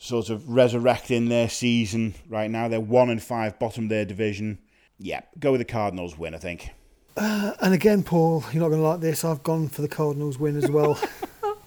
sort 0.04 0.30
of 0.30 0.50
resurrecting 0.50 1.30
their 1.30 1.48
season 1.48 2.14
right 2.28 2.52
now. 2.52 2.68
They're 2.68 2.82
one 2.82 3.10
and 3.10 3.24
five, 3.24 3.58
bottom 3.58 3.86
of 3.86 3.90
their 3.90 4.04
division. 4.04 4.60
Yeah, 5.00 5.22
go 5.40 5.52
with 5.52 5.62
the 5.62 5.66
Cardinals 5.66 6.18
win. 6.18 6.36
I 6.36 6.40
think. 6.40 6.70
And 7.16 7.74
again, 7.74 8.04
Paul, 8.04 8.44
you're 8.52 8.62
not 8.62 8.70
going 8.70 8.82
to 8.82 8.88
like 8.88 9.00
this. 9.00 9.24
I've 9.24 9.44
gone 9.44 9.70
for 9.70 9.82
the 9.82 9.88
Cardinals 9.88 10.38
win 10.40 10.58
as 10.58 10.70
well. 10.70 11.00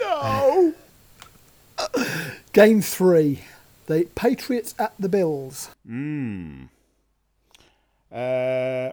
No. 0.00 0.74
game 2.52 2.80
three 2.80 3.40
the 3.86 4.08
Patriots 4.14 4.74
at 4.78 4.92
the 4.98 5.08
Bills. 5.08 5.70
Uh, 8.10 8.92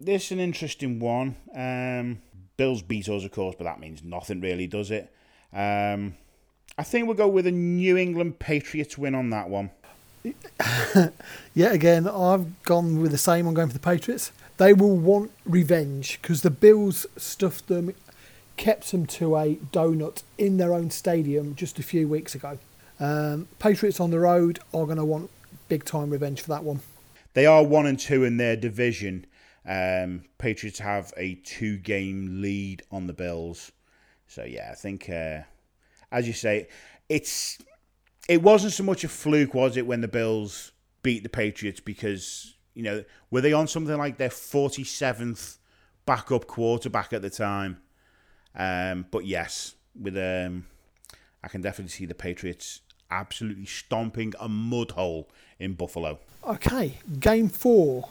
this 0.00 0.26
is 0.26 0.30
an 0.32 0.40
interesting 0.40 0.98
one. 0.98 1.36
Um, 1.54 2.22
Bills 2.56 2.82
beat 2.82 3.08
us, 3.08 3.24
of 3.24 3.32
course, 3.32 3.54
but 3.56 3.64
that 3.64 3.80
means 3.80 4.02
nothing 4.02 4.40
really, 4.40 4.66
does 4.66 4.90
it? 4.90 5.12
Um, 5.52 6.14
I 6.76 6.82
think 6.82 7.06
we'll 7.06 7.16
go 7.16 7.28
with 7.28 7.46
a 7.46 7.52
New 7.52 7.96
England 7.96 8.40
Patriots 8.40 8.98
win 8.98 9.14
on 9.14 9.30
that 9.30 9.48
one. 9.48 9.70
Yet 11.54 11.72
again, 11.72 12.08
I've 12.08 12.62
gone 12.64 13.00
with 13.00 13.12
the 13.12 13.18
same. 13.18 13.46
I'm 13.46 13.54
going 13.54 13.68
for 13.68 13.74
the 13.74 13.78
Patriots. 13.78 14.32
They 14.56 14.72
will 14.72 14.96
want 14.96 15.30
revenge 15.44 16.20
because 16.20 16.42
the 16.42 16.50
Bills 16.50 17.06
stuffed 17.16 17.68
them, 17.68 17.94
kept 18.56 18.90
them 18.90 19.06
to 19.06 19.36
a 19.36 19.56
donut 19.72 20.22
in 20.36 20.56
their 20.56 20.74
own 20.74 20.90
stadium 20.90 21.54
just 21.54 21.78
a 21.78 21.82
few 21.82 22.08
weeks 22.08 22.34
ago. 22.34 22.58
Um, 22.98 23.48
Patriots 23.58 24.00
on 24.00 24.10
the 24.10 24.20
road 24.20 24.58
are 24.72 24.84
going 24.84 24.96
to 24.96 25.04
want 25.04 25.30
big 25.68 25.84
time 25.84 26.10
revenge 26.10 26.40
for 26.40 26.48
that 26.48 26.64
one. 26.64 26.80
They 27.34 27.46
are 27.46 27.62
one 27.62 27.86
and 27.86 27.98
two 27.98 28.24
in 28.24 28.36
their 28.36 28.56
division. 28.56 29.26
Um, 29.66 30.24
Patriots 30.38 30.78
have 30.80 31.12
a 31.16 31.34
two-game 31.36 32.40
lead 32.40 32.82
on 32.90 33.06
the 33.06 33.12
Bills. 33.12 33.72
So 34.26 34.44
yeah, 34.44 34.70
I 34.72 34.74
think, 34.74 35.08
uh, 35.08 35.42
as 36.14 36.26
you 36.26 36.32
say, 36.32 36.68
it's 37.08 37.58
it 38.28 38.40
wasn't 38.42 38.72
so 38.72 38.84
much 38.84 39.04
a 39.04 39.08
fluke, 39.08 39.52
was 39.52 39.76
it, 39.76 39.86
when 39.86 40.00
the 40.00 40.08
Bills 40.08 40.72
beat 41.02 41.22
the 41.22 41.28
Patriots? 41.28 41.80
Because 41.80 42.54
you 42.74 42.82
know, 42.82 43.04
were 43.30 43.40
they 43.40 43.52
on 43.52 43.66
something 43.66 43.98
like 43.98 44.16
their 44.16 44.30
forty-seventh 44.30 45.58
backup 46.06 46.46
quarterback 46.46 47.12
at 47.12 47.20
the 47.20 47.30
time? 47.30 47.78
Um, 48.54 49.06
but 49.10 49.26
yes, 49.26 49.74
with 50.00 50.16
um, 50.16 50.66
I 51.42 51.48
can 51.48 51.60
definitely 51.60 51.90
see 51.90 52.06
the 52.06 52.14
Patriots 52.14 52.80
absolutely 53.10 53.66
stomping 53.66 54.32
a 54.40 54.48
mud 54.48 54.92
hole 54.92 55.28
in 55.58 55.74
Buffalo. 55.74 56.20
Okay, 56.46 56.98
game 57.18 57.48
four 57.48 58.10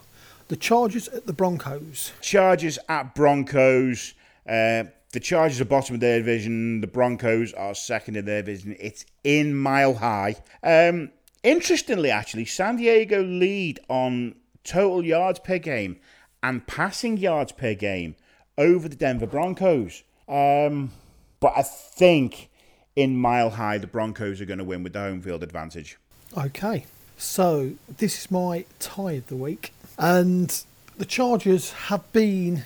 the 0.49 0.57
Chargers 0.57 1.07
at 1.07 1.25
the 1.25 1.33
Broncos. 1.33 2.11
Chargers 2.21 2.77
at 2.89 3.15
Broncos. 3.15 4.13
Uh, 4.47 4.83
the 5.13 5.19
Chargers 5.19 5.61
are 5.61 5.65
bottom 5.65 5.93
of 5.95 6.01
their 6.01 6.19
division. 6.19 6.81
The 6.81 6.87
Broncos 6.87 7.53
are 7.53 7.73
second 7.73 8.17
in 8.17 8.25
their 8.25 8.41
division. 8.41 8.75
It's 8.79 9.05
in 9.23 9.55
Mile 9.55 9.93
High. 9.93 10.35
Um, 10.63 11.11
interestingly, 11.43 12.09
actually, 12.11 12.45
San 12.45 12.75
Diego 12.75 13.23
lead 13.23 13.79
on 13.87 14.35
total 14.63 15.05
yards 15.05 15.39
per 15.39 15.59
game 15.59 15.97
and 16.41 16.65
passing 16.65 17.17
yards 17.17 17.51
per 17.51 17.75
game 17.75 18.15
over 18.57 18.89
the 18.89 18.95
Denver 18.95 19.27
Broncos. 19.27 20.03
Um, 20.27 20.91
but 21.39 21.53
I 21.55 21.61
think 21.61 22.49
in 22.95 23.15
Mile 23.15 23.51
High, 23.51 23.77
the 23.77 23.87
Broncos 23.87 24.41
are 24.41 24.45
going 24.45 24.59
to 24.59 24.65
win 24.65 24.83
with 24.83 24.93
the 24.93 24.99
home 24.99 25.21
field 25.21 25.43
advantage. 25.43 25.97
Okay, 26.35 26.85
so 27.17 27.73
this 27.97 28.19
is 28.19 28.31
my 28.31 28.65
tie 28.79 29.13
of 29.13 29.27
the 29.27 29.35
week. 29.35 29.73
And 29.99 30.63
the 30.97 31.05
Chargers 31.05 31.71
have 31.71 32.11
been, 32.13 32.63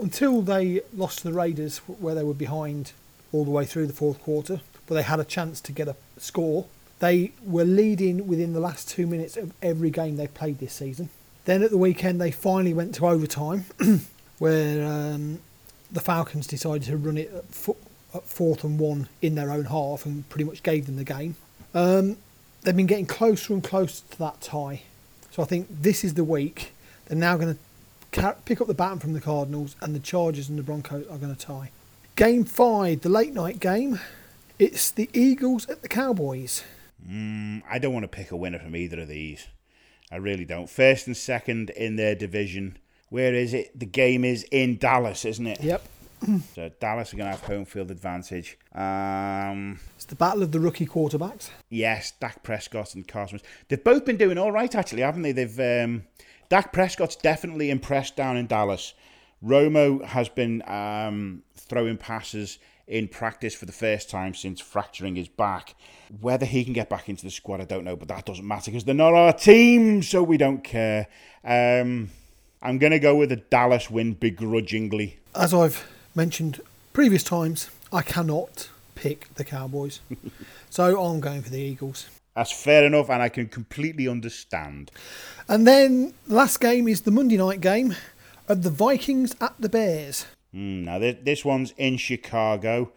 until 0.00 0.42
they 0.42 0.82
lost 0.94 1.18
to 1.18 1.24
the 1.24 1.32
Raiders, 1.32 1.78
where 1.78 2.14
they 2.14 2.24
were 2.24 2.34
behind 2.34 2.92
all 3.32 3.44
the 3.44 3.50
way 3.50 3.64
through 3.64 3.86
the 3.86 3.92
fourth 3.92 4.22
quarter, 4.22 4.60
but 4.86 4.94
they 4.94 5.02
had 5.02 5.20
a 5.20 5.24
chance 5.24 5.60
to 5.62 5.72
get 5.72 5.88
a 5.88 5.96
score. 6.18 6.66
They 7.00 7.32
were 7.44 7.64
leading 7.64 8.26
within 8.26 8.52
the 8.52 8.60
last 8.60 8.88
two 8.88 9.06
minutes 9.06 9.36
of 9.36 9.52
every 9.62 9.90
game 9.90 10.16
they 10.16 10.28
played 10.28 10.58
this 10.58 10.72
season. 10.72 11.10
Then 11.44 11.62
at 11.62 11.70
the 11.70 11.78
weekend, 11.78 12.20
they 12.20 12.30
finally 12.30 12.72
went 12.72 12.94
to 12.96 13.06
overtime, 13.06 13.66
where 14.38 14.86
um, 14.86 15.40
the 15.90 16.00
Falcons 16.00 16.46
decided 16.46 16.84
to 16.84 16.96
run 16.96 17.18
it 17.18 17.32
at, 17.34 17.74
at 18.14 18.24
fourth 18.24 18.64
and 18.64 18.78
one 18.78 19.08
in 19.20 19.34
their 19.34 19.50
own 19.50 19.66
half 19.66 20.06
and 20.06 20.28
pretty 20.28 20.44
much 20.44 20.62
gave 20.62 20.86
them 20.86 20.96
the 20.96 21.04
game. 21.04 21.36
Um, 21.74 22.16
they've 22.62 22.76
been 22.76 22.86
getting 22.86 23.06
closer 23.06 23.52
and 23.52 23.62
closer 23.62 24.02
to 24.10 24.18
that 24.18 24.40
tie. 24.40 24.82
So 25.30 25.42
I 25.42 25.46
think 25.46 25.66
this 25.70 26.04
is 26.04 26.14
the 26.14 26.24
week. 26.24 26.72
They're 27.06 27.18
now 27.18 27.36
going 27.36 27.54
to 27.54 27.60
pick 28.44 28.60
up 28.60 28.66
the 28.66 28.74
baton 28.74 28.98
from 28.98 29.12
the 29.12 29.20
Cardinals, 29.20 29.76
and 29.80 29.94
the 29.94 30.00
Chargers 30.00 30.48
and 30.48 30.58
the 30.58 30.62
Broncos 30.62 31.06
are 31.08 31.18
going 31.18 31.34
to 31.34 31.46
tie. 31.46 31.70
Game 32.16 32.44
five, 32.44 33.00
the 33.00 33.08
late 33.08 33.34
night 33.34 33.60
game. 33.60 34.00
It's 34.58 34.90
the 34.90 35.10
Eagles 35.12 35.68
at 35.68 35.82
the 35.82 35.88
Cowboys. 35.88 36.62
Mm, 37.08 37.62
I 37.68 37.78
don't 37.78 37.92
want 37.92 38.04
to 38.04 38.08
pick 38.08 38.30
a 38.30 38.36
winner 38.36 38.58
from 38.58 38.76
either 38.76 39.00
of 39.00 39.08
these. 39.08 39.48
I 40.10 40.16
really 40.16 40.44
don't. 40.44 40.70
First 40.70 41.06
and 41.06 41.16
second 41.16 41.70
in 41.70 41.96
their 41.96 42.14
division. 42.14 42.78
Where 43.10 43.34
is 43.34 43.52
it? 43.52 43.78
The 43.78 43.86
game 43.86 44.24
is 44.24 44.44
in 44.50 44.78
Dallas, 44.78 45.24
isn't 45.24 45.46
it? 45.46 45.62
Yep. 45.62 45.86
So 46.54 46.70
Dallas 46.80 47.12
are 47.12 47.16
going 47.16 47.30
to 47.30 47.36
have 47.36 47.44
home 47.44 47.64
field 47.64 47.90
advantage. 47.90 48.58
Um, 48.74 49.78
It's 49.96 50.04
the 50.06 50.14
battle 50.16 50.42
of 50.42 50.52
the 50.52 50.60
rookie 50.60 50.86
quarterbacks. 50.86 51.50
yes, 51.70 52.12
Dak 52.20 52.42
Prescott 52.42 52.94
and 52.94 53.06
Carson. 53.06 53.40
They've 53.68 53.82
both 53.82 54.04
been 54.04 54.16
doing 54.16 54.38
all 54.38 54.52
right, 54.52 54.74
actually, 54.74 55.02
haven't 55.02 55.22
they? 55.22 55.32
They've 55.32 55.60
um, 55.84 56.04
Dak 56.48 56.72
Prescott's 56.72 57.16
definitely 57.16 57.70
impressed 57.70 58.16
down 58.16 58.36
in 58.36 58.46
Dallas. 58.46 58.94
Romo 59.44 60.04
has 60.04 60.28
been 60.28 60.62
um, 60.68 61.42
throwing 61.56 61.96
passes 61.98 62.58
in 62.86 63.08
practice 63.08 63.54
for 63.54 63.64
the 63.66 63.72
first 63.72 64.10
time 64.10 64.34
since 64.34 64.60
fracturing 64.60 65.16
his 65.16 65.28
back. 65.28 65.74
Whether 66.20 66.44
he 66.46 66.64
can 66.64 66.72
get 66.74 66.88
back 66.90 67.08
into 67.08 67.24
the 67.24 67.30
squad, 67.30 67.60
I 67.60 67.64
don't 67.64 67.84
know, 67.84 67.96
but 67.96 68.08
that 68.08 68.26
doesn't 68.26 68.46
matter 68.46 68.70
because 68.70 68.84
they're 68.84 68.94
not 68.94 69.14
our 69.14 69.32
team, 69.32 70.02
so 70.02 70.22
we 70.22 70.36
don't 70.36 70.62
care. 70.62 71.06
Um, 71.44 72.10
I'm 72.62 72.78
going 72.78 72.92
to 72.92 72.98
go 72.98 73.16
with 73.16 73.32
a 73.32 73.36
Dallas 73.36 73.90
win 73.90 74.14
begrudgingly. 74.14 75.18
As 75.34 75.52
I've 75.52 75.86
mentioned 76.14 76.60
previous 76.92 77.22
times, 77.22 77.70
I 77.92 78.02
cannot 78.02 78.68
pick 78.94 79.34
the 79.34 79.44
Cowboys. 79.44 80.00
so 80.70 81.02
I'm 81.02 81.20
going 81.20 81.42
for 81.42 81.50
the 81.50 81.60
Eagles. 81.60 82.06
That's 82.34 82.52
fair 82.52 82.84
enough, 82.84 83.10
and 83.10 83.22
I 83.22 83.28
can 83.28 83.48
completely 83.48 84.08
understand. 84.08 84.90
And 85.48 85.66
then 85.66 86.14
last 86.26 86.60
game 86.60 86.88
is 86.88 87.02
the 87.02 87.10
Monday 87.10 87.36
night 87.36 87.60
game 87.60 87.94
of 88.48 88.62
the 88.62 88.70
Vikings 88.70 89.36
at 89.40 89.54
the 89.58 89.68
Bears. 89.68 90.26
Mm, 90.54 90.84
now 90.84 90.98
this, 90.98 91.16
this 91.22 91.44
one's 91.44 91.72
in 91.76 91.96
Chicago, 91.96 92.92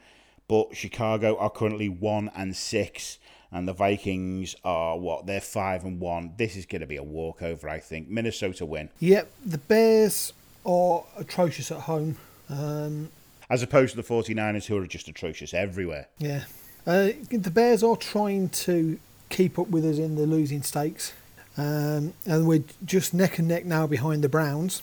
but 0.48 0.76
Chicago 0.76 1.38
are 1.38 1.50
currently 1.50 1.90
one 1.90 2.32
and 2.36 2.56
six, 2.56 3.20
and 3.52 3.68
the 3.68 3.74
Vikings 3.74 4.56
are 4.64 4.98
what? 4.98 5.28
They're 5.28 5.42
five 5.42 5.84
and 5.84 6.00
one. 6.00 6.34
This 6.38 6.56
is 6.56 6.66
going 6.66 6.82
to 6.82 6.88
be 6.88 6.98
a 6.98 7.04
walkover, 7.04 7.70
I 7.70 7.80
think. 7.80 8.10
Minnesota 8.10 8.66
win, 8.66 8.90
Yep, 9.00 9.32
the 9.46 9.58
Bears 9.60 10.34
are 10.66 11.04
atrocious 11.18 11.72
at 11.72 11.82
home. 11.82 12.18
Um, 12.50 13.10
as 13.50 13.64
opposed 13.64 13.96
to 13.96 14.02
the 14.02 14.08
49ers, 14.08 14.66
who 14.66 14.78
are 14.78 14.88
just 14.88 15.08
atrocious 15.08 15.54
everywhere. 15.54 16.08
yeah. 16.18 16.44
Uh, 16.86 17.10
the 17.30 17.52
Bears 17.52 17.84
are 17.84 17.98
trying 17.98 18.48
to 18.48 18.98
keep 19.30 19.60
up 19.60 19.68
with 19.68 19.84
us 19.84 19.98
in 19.98 20.16
the 20.16 20.26
losing 20.26 20.64
stakes. 20.64 21.12
Um, 21.58 22.14
and 22.26 22.48
we're 22.48 22.64
just 22.86 23.14
neck 23.14 23.40
and 23.40 23.48
neck 23.48 23.66
now 23.66 23.88
behind 23.88 24.24
the 24.24 24.30
Browns. 24.30 24.82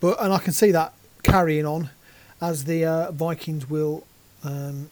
But 0.00 0.20
and 0.20 0.32
I 0.32 0.38
can 0.38 0.52
see 0.52 0.72
that 0.72 0.92
carrying 1.22 1.64
on 1.64 1.88
as 2.40 2.64
the 2.64 2.84
uh, 2.84 3.12
Vikings 3.12 3.70
will 3.70 4.04
um, 4.44 4.90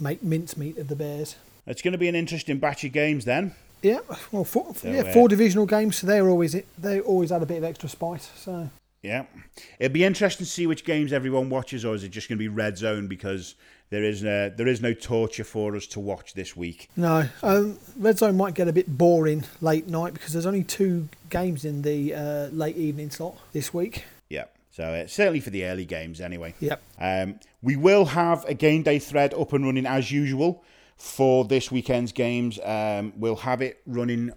make 0.00 0.22
mincemeat 0.22 0.78
of 0.78 0.88
the 0.88 0.96
Bears. 0.96 1.36
It's 1.66 1.82
going 1.82 1.92
to 1.92 1.98
be 1.98 2.08
an 2.08 2.14
interesting 2.14 2.58
batch 2.58 2.84
of 2.84 2.92
games 2.92 3.24
then. 3.26 3.54
Yeah, 3.82 3.98
well, 4.32 4.44
four, 4.44 4.74
So, 4.74 4.90
yeah, 4.90 5.00
uh, 5.00 5.12
four 5.12 5.28
divisional 5.28 5.66
games, 5.66 5.96
so 5.96 6.06
they're 6.06 6.28
always 6.28 6.56
they 6.78 7.00
always 7.00 7.30
add 7.30 7.42
a 7.42 7.46
bit 7.46 7.58
of 7.58 7.64
extra 7.64 7.88
spice. 7.88 8.30
So 8.36 8.70
Yeah, 9.02 9.26
it'd 9.78 9.92
be 9.92 10.04
interesting 10.04 10.44
to 10.44 10.50
see 10.50 10.66
which 10.66 10.84
games 10.84 11.12
everyone 11.12 11.50
watches, 11.50 11.84
or 11.84 11.94
is 11.94 12.02
it 12.02 12.08
just 12.08 12.28
going 12.28 12.36
to 12.36 12.42
be 12.42 12.48
red 12.48 12.76
zone 12.76 13.06
because 13.06 13.54
there 13.90 14.02
is 14.02 14.22
no, 14.22 14.50
there 14.50 14.66
is 14.66 14.80
no 14.80 14.92
torture 14.92 15.44
for 15.44 15.76
us 15.76 15.86
to 15.88 16.00
watch 16.00 16.34
this 16.34 16.56
week. 16.56 16.90
no, 16.96 17.28
um, 17.42 17.78
red 17.96 18.18
zone 18.18 18.36
might 18.36 18.54
get 18.54 18.68
a 18.68 18.72
bit 18.72 18.98
boring 18.98 19.44
late 19.60 19.86
night 19.86 20.14
because 20.14 20.32
there's 20.32 20.46
only 20.46 20.64
two 20.64 21.08
games 21.30 21.64
in 21.64 21.82
the 21.82 22.14
uh, 22.14 22.46
late 22.48 22.76
evening 22.76 23.10
slot 23.10 23.36
this 23.52 23.72
week. 23.72 24.04
Yeah, 24.28 24.44
so 24.70 24.84
uh, 24.84 25.06
certainly 25.06 25.40
for 25.40 25.50
the 25.50 25.64
early 25.64 25.84
games 25.84 26.20
anyway. 26.20 26.54
Yep. 26.60 26.82
Um, 27.00 27.40
we 27.62 27.76
will 27.76 28.04
have 28.04 28.44
a 28.46 28.54
game 28.54 28.82
day 28.82 28.98
thread 28.98 29.32
up 29.32 29.52
and 29.52 29.64
running 29.64 29.86
as 29.86 30.10
usual 30.10 30.64
for 30.96 31.44
this 31.44 31.70
weekend's 31.70 32.12
games. 32.12 32.58
Um, 32.64 33.12
we'll 33.16 33.36
have 33.36 33.62
it 33.62 33.80
running 33.86 34.32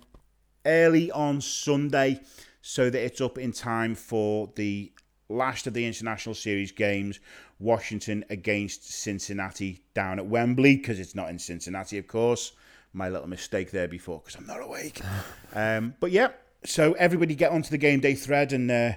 early 0.66 1.12
on 1.12 1.42
Sunday 1.42 2.22
so 2.62 2.90
that 2.90 3.04
it's 3.04 3.22
up 3.22 3.38
in 3.38 3.52
time 3.52 3.96
for 3.96 4.52
the 4.56 4.92
last 5.30 5.68
of 5.68 5.74
the 5.74 5.86
international 5.86 6.36
series 6.36 6.72
games 6.72 7.20
Washington 7.60 8.26
against 8.30 8.92
Cincinnati 8.92 9.84
down 9.94 10.20
at 10.20 10.26
Wembley 10.26 10.78
because 10.78 11.00
it's 11.00 11.16
not 11.16 11.30
in 11.30 11.40
Cincinnati, 11.40 11.98
of 11.98 12.08
course. 12.08 12.54
My 12.94 13.08
little 13.08 13.30
mistake 13.30 13.72
there 13.72 13.88
before 13.88 14.20
because 14.20 14.36
I'm 14.36 14.48
not 14.48 14.62
awake. 14.62 15.02
Um, 15.54 15.96
but 16.00 16.12
yeah, 16.12 16.30
so 16.64 16.94
everybody 16.94 17.36
get 17.36 17.52
onto 17.52 17.72
the 17.72 17.78
game 17.78 18.00
day 18.00 18.14
thread 18.14 18.54
and 18.54 18.72
uh, 18.72 18.94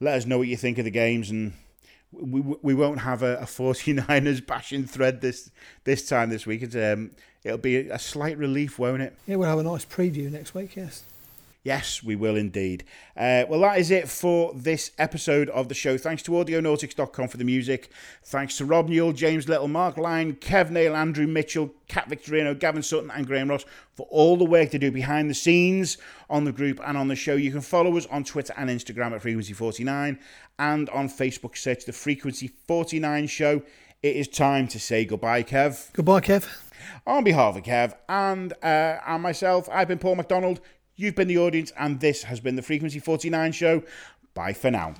let 0.00 0.14
us 0.16 0.26
know 0.26 0.38
what 0.38 0.48
you 0.48 0.56
think 0.56 0.76
of 0.78 0.84
the 0.84 0.90
games 0.90 1.30
and 1.30 1.52
we 2.10 2.40
we 2.40 2.74
won't 2.74 3.00
have 3.00 3.22
a, 3.22 3.36
a 3.36 3.44
49ers 3.44 4.44
bashing 4.44 4.86
thread 4.86 5.20
this 5.20 5.52
this 5.84 6.08
time 6.08 6.30
this 6.30 6.46
week. 6.46 6.62
It's, 6.62 6.74
um, 6.74 7.12
it'll 7.44 7.58
be 7.58 7.88
a, 7.88 7.94
a 7.94 7.98
slight 7.98 8.38
relief, 8.38 8.78
won't 8.78 9.02
it? 9.02 9.16
Yeah, 9.26 9.36
we'll 9.36 9.48
have 9.48 9.58
a 9.60 9.62
nice 9.62 9.84
preview 9.84 10.30
next 10.30 10.54
week. 10.54 10.74
Yes. 10.74 11.04
Yes, 11.64 12.02
we 12.02 12.14
will 12.14 12.36
indeed. 12.36 12.84
Uh, 13.16 13.44
well, 13.48 13.60
that 13.60 13.78
is 13.78 13.90
it 13.90 14.06
for 14.06 14.52
this 14.54 14.90
episode 14.98 15.48
of 15.48 15.68
the 15.68 15.74
show. 15.74 15.96
Thanks 15.96 16.22
to 16.24 16.32
Audionautix.com 16.32 17.28
for 17.28 17.38
the 17.38 17.44
music. 17.44 17.90
Thanks 18.22 18.58
to 18.58 18.66
Rob 18.66 18.90
Newell, 18.90 19.14
James 19.14 19.48
Little, 19.48 19.66
Marc 19.66 19.96
Lyon, 19.96 20.34
Kev 20.34 20.68
Neylon, 20.68 20.94
Andrew 20.94 21.26
Mitchell, 21.26 21.72
Kat 21.88 22.06
Victorino, 22.10 22.52
Gavin 22.58 22.82
Sutton, 22.82 23.10
and 23.10 23.26
Graeme 23.26 23.48
Ross 23.48 23.64
for 23.94 24.06
all 24.10 24.36
the 24.36 24.44
work 24.44 24.72
they 24.72 24.78
do 24.78 24.92
behind 24.92 25.30
the 25.30 25.34
scenes 25.34 25.96
on 26.28 26.44
the 26.44 26.52
group 26.52 26.80
and 26.84 26.98
on 26.98 27.08
the 27.08 27.16
show. 27.16 27.34
You 27.34 27.50
can 27.50 27.62
follow 27.62 27.96
us 27.96 28.04
on 28.06 28.24
Twitter 28.24 28.52
and 28.58 28.68
Instagram 28.68 29.12
at 29.12 29.22
Frequency49 29.22 30.18
and 30.58 30.90
on 30.90 31.08
Facebook. 31.08 31.56
Search 31.56 31.86
the 31.86 31.94
Frequency 31.94 32.48
49 32.68 33.26
Show. 33.26 33.62
It 34.02 34.16
is 34.16 34.28
time 34.28 34.68
to 34.68 34.78
say 34.78 35.06
goodbye, 35.06 35.42
Kev. 35.42 35.90
Goodbye, 35.94 36.20
Kev. 36.20 36.46
On 37.06 37.24
behalf 37.24 37.56
of 37.56 37.62
Kev 37.62 37.94
and 38.06 38.52
uh, 38.62 38.98
and 39.06 39.22
myself, 39.22 39.66
I've 39.72 39.88
been 39.88 39.98
Paul 39.98 40.16
McDonald. 40.16 40.60
You've 40.96 41.16
been 41.16 41.28
the 41.28 41.38
audience, 41.38 41.72
and 41.78 41.98
this 41.98 42.22
has 42.24 42.38
been 42.40 42.56
the 42.56 42.62
Frequency 42.62 43.00
49 43.00 43.52
show. 43.52 43.82
Bye 44.34 44.52
for 44.52 44.70
now. 44.70 44.94